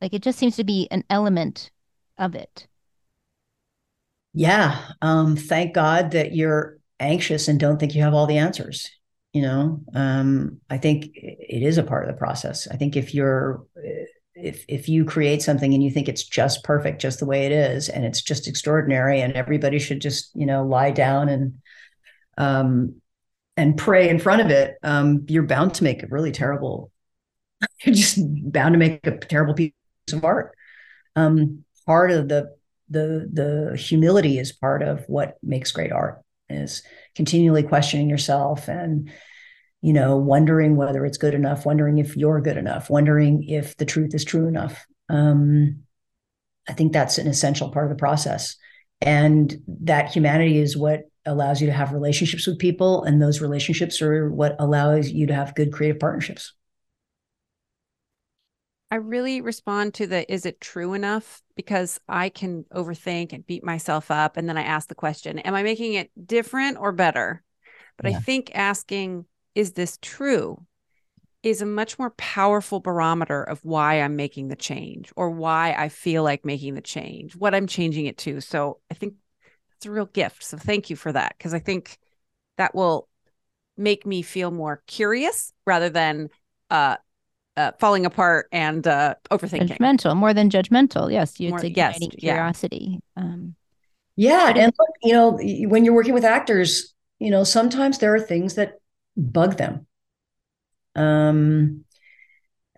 [0.00, 1.70] like it just seems to be an element
[2.18, 2.68] of it.
[4.34, 4.78] Yeah.
[5.00, 8.90] Um, thank God that you're anxious and don't think you have all the answers.
[9.32, 12.68] You know, um, I think it is a part of the process.
[12.68, 13.64] I think if you're
[14.34, 17.52] if if you create something and you think it's just perfect, just the way it
[17.52, 21.54] is, and it's just extraordinary, and everybody should just you know lie down and
[22.36, 23.00] um
[23.56, 26.90] and pray in front of it, um, you're bound to make a really terrible.
[27.84, 28.18] You're just
[28.52, 29.72] bound to make a terrible piece
[30.12, 30.54] of art.
[31.16, 32.56] Um, part of the
[32.90, 36.82] the the humility is part of what makes great art is
[37.14, 39.10] continually questioning yourself and
[39.84, 43.84] you know wondering whether it's good enough wondering if you're good enough wondering if the
[43.84, 45.82] truth is true enough um,
[46.66, 48.56] i think that's an essential part of the process
[49.02, 54.00] and that humanity is what allows you to have relationships with people and those relationships
[54.00, 56.54] are what allows you to have good creative partnerships
[58.90, 63.64] I really respond to the is it true enough because I can overthink and beat
[63.64, 64.36] myself up.
[64.36, 67.42] And then I ask the question, am I making it different or better?
[67.96, 68.18] But yeah.
[68.18, 69.24] I think asking,
[69.54, 70.64] is this true?
[71.44, 75.90] is a much more powerful barometer of why I'm making the change or why I
[75.90, 78.40] feel like making the change, what I'm changing it to.
[78.40, 79.14] So I think
[79.76, 80.42] it's a real gift.
[80.42, 81.98] So thank you for that because I think
[82.56, 83.08] that will
[83.76, 86.30] make me feel more curious rather than
[86.70, 86.96] uh,
[87.58, 89.76] uh, falling apart and uh, overthinking.
[89.76, 91.12] Judgmental, more than judgmental.
[91.12, 93.00] Yes, you, it's yes, curiosity.
[93.16, 93.22] Yeah.
[93.22, 93.54] Um,
[94.16, 95.38] yeah, and look, you know,
[95.68, 98.78] when you're working with actors, you know, sometimes there are things that
[99.16, 99.86] bug them.
[100.94, 101.84] Um,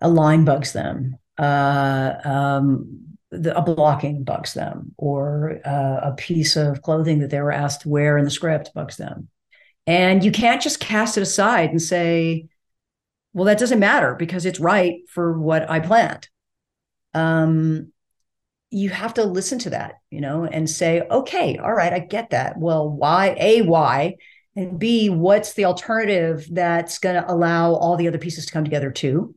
[0.01, 1.17] a line bugs them.
[1.37, 7.41] Uh, um, the, a blocking bugs them, or uh, a piece of clothing that they
[7.41, 9.27] were asked to wear in the script bugs them.
[9.85, 12.47] And you can't just cast it aside and say,
[13.33, 16.27] well, that doesn't matter because it's right for what I planned.
[17.13, 17.91] Um,
[18.69, 22.31] you have to listen to that, you know, and say, okay, all right, I get
[22.31, 22.57] that.
[22.57, 23.35] Well, why?
[23.39, 24.15] A, why?
[24.57, 28.63] And B, what's the alternative that's going to allow all the other pieces to come
[28.63, 29.35] together too?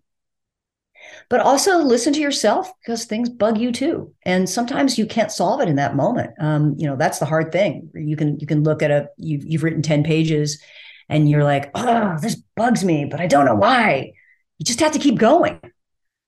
[1.29, 5.61] But also listen to yourself because things bug you too, and sometimes you can't solve
[5.61, 6.31] it in that moment.
[6.41, 7.91] Um, you know, that's the hard thing.
[7.95, 10.63] You can you can look at a you've you've written ten pages,
[11.09, 14.13] and you're like, oh, this bugs me, but I don't know why.
[14.59, 15.61] You just have to keep going.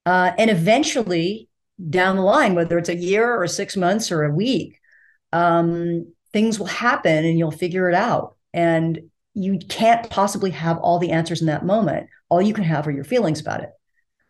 [0.04, 1.48] Uh, and eventually,
[1.90, 4.78] down the line, whether it's a year or six months or a week,
[5.32, 8.36] um, things will happen and you'll figure it out.
[8.52, 12.08] And you can't possibly have all the answers in that moment.
[12.28, 13.70] All you can have are your feelings about it.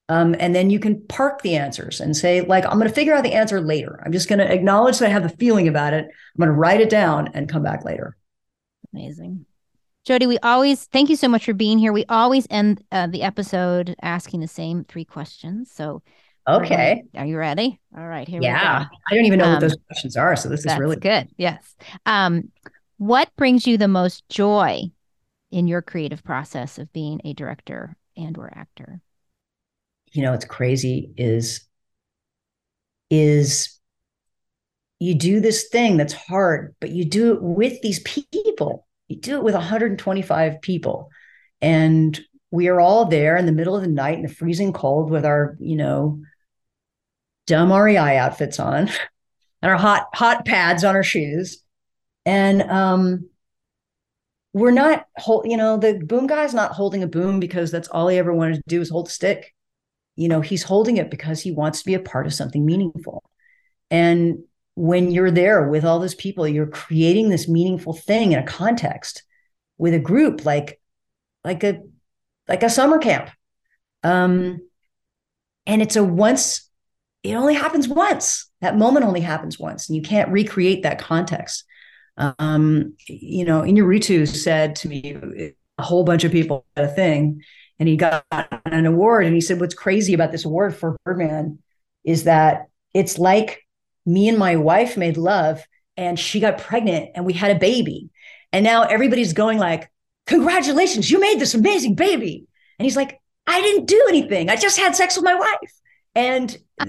[0.08, 3.14] Um, and then you can park the answers and say, like, I'm going to figure
[3.14, 4.02] out the answer later.
[4.04, 6.04] I'm just going to acknowledge that I have a feeling about it.
[6.04, 8.16] I'm going to write it down and come back later.
[8.92, 9.46] Amazing.
[10.06, 11.92] Jodie, we always thank you so much for being here.
[11.92, 15.70] We always end uh, the episode asking the same three questions.
[15.72, 16.02] So,
[16.48, 17.80] okay, are you ready?
[17.96, 18.52] All right, here yeah.
[18.52, 18.64] we go.
[18.64, 21.28] Yeah, I don't even know um, what those questions are, so this is really good.
[21.36, 21.76] Yes.
[22.04, 22.50] Um,
[23.06, 24.82] what brings you the most joy
[25.50, 29.00] in your creative process of being a director and or actor?
[30.12, 31.66] You know, it's crazy is
[33.10, 33.78] is
[34.98, 39.36] you do this thing that's hard, but you do it with these people you do
[39.36, 41.10] it with 125 people.
[41.60, 42.18] And
[42.50, 45.26] we are all there in the middle of the night in the freezing cold with
[45.26, 46.22] our, you know,
[47.46, 48.88] dumb REI outfits on
[49.62, 51.61] and our hot, hot pads on our shoes.
[52.24, 53.28] And um,
[54.52, 58.08] we're not, hold, you know, the boom guy's not holding a boom because that's all
[58.08, 59.54] he ever wanted to do is hold a stick.
[60.16, 63.22] You know, he's holding it because he wants to be a part of something meaningful.
[63.90, 64.44] And
[64.74, 69.22] when you're there with all those people, you're creating this meaningful thing in a context
[69.78, 70.80] with a group like
[71.44, 71.80] like a
[72.48, 73.30] like a summer camp.
[74.02, 74.60] Um,
[75.66, 76.68] And it's a once,
[77.22, 78.50] it only happens once.
[78.60, 81.64] That moment only happens once, and you can't recreate that context.
[82.16, 87.42] Um, you know, Iñárritu said to me, a whole bunch of people had a thing,
[87.78, 88.24] and he got
[88.66, 89.26] an award.
[89.26, 91.58] And he said, What's crazy about this award for Birdman
[92.04, 93.66] is that it's like
[94.06, 95.64] me and my wife made love
[95.96, 98.10] and she got pregnant and we had a baby.
[98.52, 99.90] And now everybody's going like,
[100.26, 102.46] congratulations, you made this amazing baby.
[102.78, 104.48] And he's like, I didn't do anything.
[104.48, 105.72] I just had sex with my wife.
[106.14, 106.56] And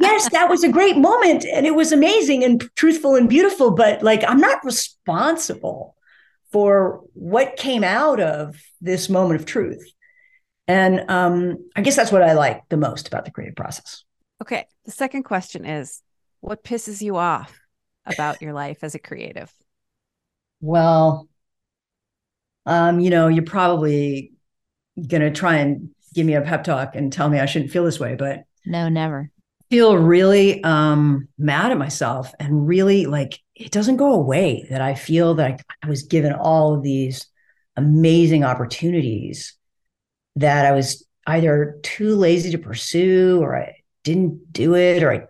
[0.00, 4.02] yes, that was a great moment and it was amazing and truthful and beautiful, but
[4.02, 5.96] like I'm not responsible
[6.52, 9.92] for what came out of this moment of truth.
[10.68, 14.04] And um, I guess that's what I like the most about the creative process.
[14.42, 14.66] Okay.
[14.84, 16.02] The second question is
[16.40, 17.58] what pisses you off
[18.04, 19.52] about your life as a creative?
[20.60, 21.28] Well,
[22.64, 24.32] um, you know, you're probably
[24.96, 27.84] going to try and give me a pep talk and tell me I shouldn't feel
[27.84, 29.30] this way, but no, never.
[29.70, 34.94] Feel really um, mad at myself and really like it doesn't go away that I
[34.94, 37.26] feel that I was given all of these
[37.76, 39.54] amazing opportunities
[40.36, 45.26] that I was either too lazy to pursue or I didn't do it or I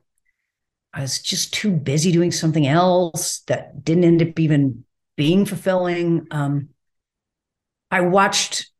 [0.93, 4.85] I was just too busy doing something else that didn't end up even
[5.17, 6.27] being fulfilling.
[6.31, 6.71] Um,
[7.91, 8.71] I watched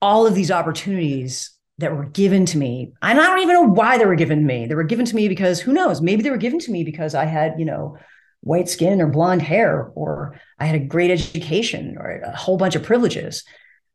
[0.00, 2.92] all of these opportunities that were given to me.
[3.02, 4.66] And I don't even know why they were given to me.
[4.66, 6.00] They were given to me because who knows?
[6.00, 7.98] Maybe they were given to me because I had, you know,
[8.40, 12.76] white skin or blonde hair, or I had a great education or a whole bunch
[12.76, 13.44] of privileges.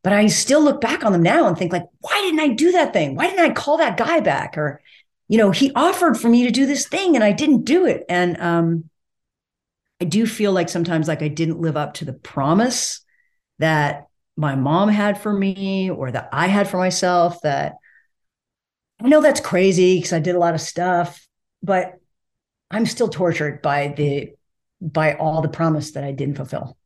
[0.03, 2.71] But I still look back on them now and think, like, why didn't I do
[2.73, 3.15] that thing?
[3.15, 4.57] Why didn't I call that guy back?
[4.57, 4.82] Or,
[5.27, 8.03] you know, he offered for me to do this thing and I didn't do it.
[8.09, 8.89] And um,
[10.01, 13.01] I do feel like sometimes like I didn't live up to the promise
[13.59, 14.07] that
[14.38, 17.75] my mom had for me or that I had for myself that
[19.03, 21.27] I know that's crazy because I did a lot of stuff,
[21.63, 21.99] but
[22.69, 24.32] I'm still tortured by the
[24.79, 26.77] by all the promise that I didn't fulfill.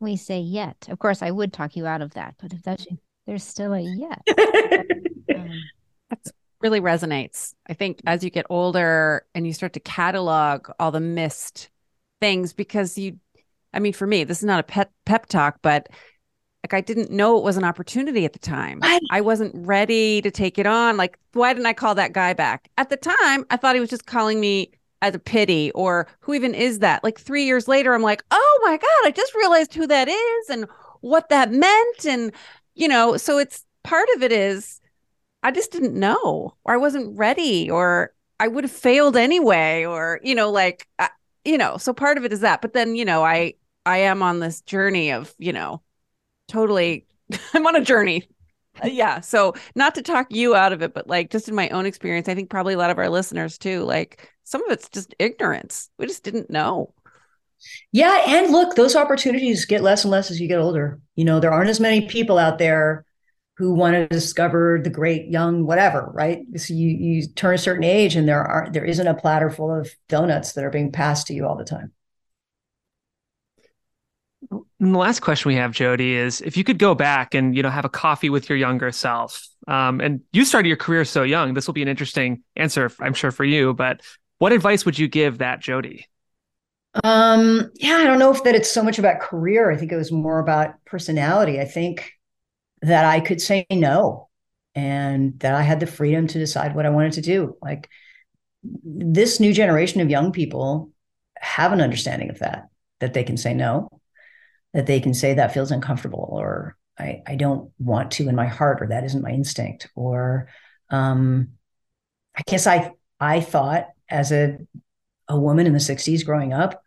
[0.00, 0.86] We say yet.
[0.88, 2.86] Of course, I would talk you out of that, but if that's
[3.26, 4.22] there's still a yet.
[5.36, 5.50] um,
[6.08, 7.54] that's really resonates.
[7.68, 11.70] I think as you get older and you start to catalog all the missed
[12.20, 13.18] things because you
[13.72, 15.88] I mean for me, this is not a pep pep talk, but
[16.68, 18.80] like I didn't know it was an opportunity at the time.
[18.82, 20.96] I, I wasn't ready to take it on.
[20.98, 22.68] Like, why didn't I call that guy back?
[22.76, 26.34] At the time, I thought he was just calling me as a pity or who
[26.34, 27.02] even is that?
[27.02, 30.50] Like three years later, I'm like, oh my God, I just realized who that is
[30.50, 30.66] and
[31.00, 32.04] what that meant.
[32.04, 32.32] And,
[32.74, 34.80] you know, so it's part of it is
[35.42, 40.20] I just didn't know or I wasn't ready or I would have failed anyway or,
[40.22, 41.08] you know, like, uh,
[41.44, 42.60] you know, so part of it is that.
[42.60, 43.54] But then, you know, I,
[43.86, 45.80] I am on this journey of, you know,
[46.48, 47.06] totally
[47.54, 48.28] i'm on a journey.
[48.82, 51.68] Uh, yeah so not to talk you out of it but like just in my
[51.70, 54.88] own experience i think probably a lot of our listeners too like some of it's
[54.88, 55.90] just ignorance.
[55.98, 56.94] We just didn't know.
[57.92, 61.00] Yeah and look those opportunities get less and less as you get older.
[61.16, 63.04] You know there aren't as many people out there
[63.58, 66.40] who want to discover the great young whatever right?
[66.56, 69.70] So you you turn a certain age and there are there isn't a platter full
[69.70, 71.92] of donuts that are being passed to you all the time
[74.50, 77.62] and the last question we have, Jodie, is if you could go back and you
[77.62, 81.22] know have a coffee with your younger self, um, and you started your career so
[81.22, 83.74] young, this will be an interesting answer, I'm sure, for you.
[83.74, 84.00] But
[84.38, 86.04] what advice would you give that Jodie?
[87.04, 89.70] Um, yeah, I don't know if that it's so much about career.
[89.70, 91.60] I think it was more about personality.
[91.60, 92.12] I think
[92.82, 94.28] that I could say no,
[94.74, 97.56] and that I had the freedom to decide what I wanted to do.
[97.60, 97.88] Like
[98.62, 100.90] this new generation of young people
[101.38, 102.68] have an understanding of that,
[103.00, 103.88] that they can say no
[104.78, 108.46] that they can say that feels uncomfortable or I, I don't want to in my
[108.46, 110.50] heart or that isn't my instinct or
[110.88, 111.48] um,
[112.36, 114.56] I guess I I thought as a
[115.26, 116.80] a woman in the 60s growing up,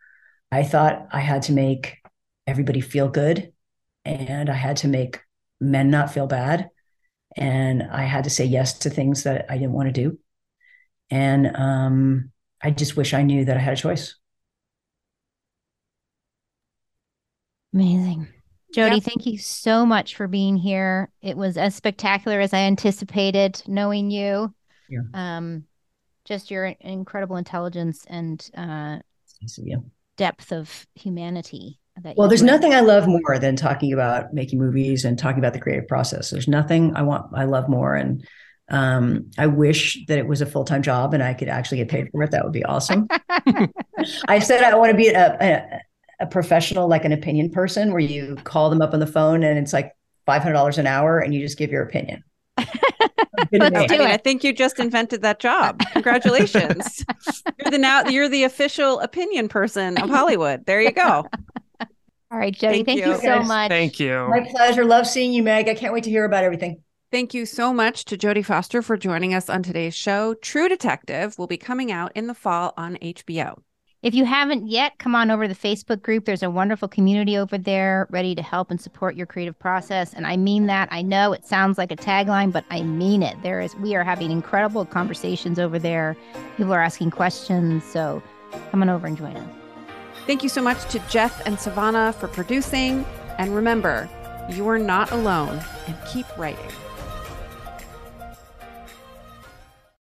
[0.50, 1.98] I thought I had to make
[2.46, 3.52] everybody feel good
[4.06, 5.20] and I had to make
[5.60, 6.70] men not feel bad
[7.36, 10.18] and I had to say yes to things that I didn't want to do.
[11.10, 12.30] And um,
[12.62, 14.14] I just wish I knew that I had a choice.
[17.74, 18.28] Amazing.
[18.74, 19.02] Jodie, yep.
[19.02, 21.10] thank you so much for being here.
[21.20, 24.54] It was as spectacular as I anticipated knowing you.
[24.88, 25.00] Yeah.
[25.12, 25.64] Um,
[26.24, 28.98] just your incredible intelligence and uh,
[30.16, 31.78] depth of humanity.
[32.02, 35.52] That well, there's nothing I love more than talking about making movies and talking about
[35.52, 36.30] the creative process.
[36.30, 37.94] There's nothing I want, I love more.
[37.94, 38.26] And
[38.70, 41.88] um, I wish that it was a full time job and I could actually get
[41.88, 42.30] paid for it.
[42.30, 43.08] That would be awesome.
[44.28, 45.80] I said I want to be a, a,
[46.22, 49.58] a professional, like an opinion person, where you call them up on the phone and
[49.58, 49.92] it's like
[50.24, 52.22] five hundred dollars an hour, and you just give your opinion.
[52.58, 55.80] Let's I do mean, I think you just invented that job.
[55.92, 57.04] Congratulations.
[57.58, 60.64] you're the now you're the official opinion person of Hollywood.
[60.64, 61.26] There you go.
[62.30, 62.60] All right, Jodie.
[62.60, 63.08] Thank Thank, you.
[63.08, 63.16] you.
[63.16, 63.48] so Yes.
[63.48, 63.68] much.
[63.68, 64.26] Thank you.
[64.30, 64.84] My pleasure.
[64.84, 65.68] Love seeing you, Meg.
[65.68, 66.80] I can't wait to hear about everything.
[67.10, 70.32] Thank you so much to Jodie Foster for joining us on today's show.
[70.34, 73.58] True Detective will be coming out in the fall on HBO.
[74.02, 76.24] If you haven't yet, come on over to the Facebook group.
[76.24, 80.12] There's a wonderful community over there ready to help and support your creative process.
[80.12, 80.88] And I mean that.
[80.90, 83.40] I know it sounds like a tagline, but I mean it.
[83.44, 86.16] There is we are having incredible conversations over there.
[86.56, 87.84] People are asking questions.
[87.84, 88.20] So
[88.72, 89.48] come on over and join us.
[90.26, 93.04] Thank you so much to Jeff and Savannah for producing.
[93.38, 94.08] And remember,
[94.50, 96.72] you are not alone and keep writing.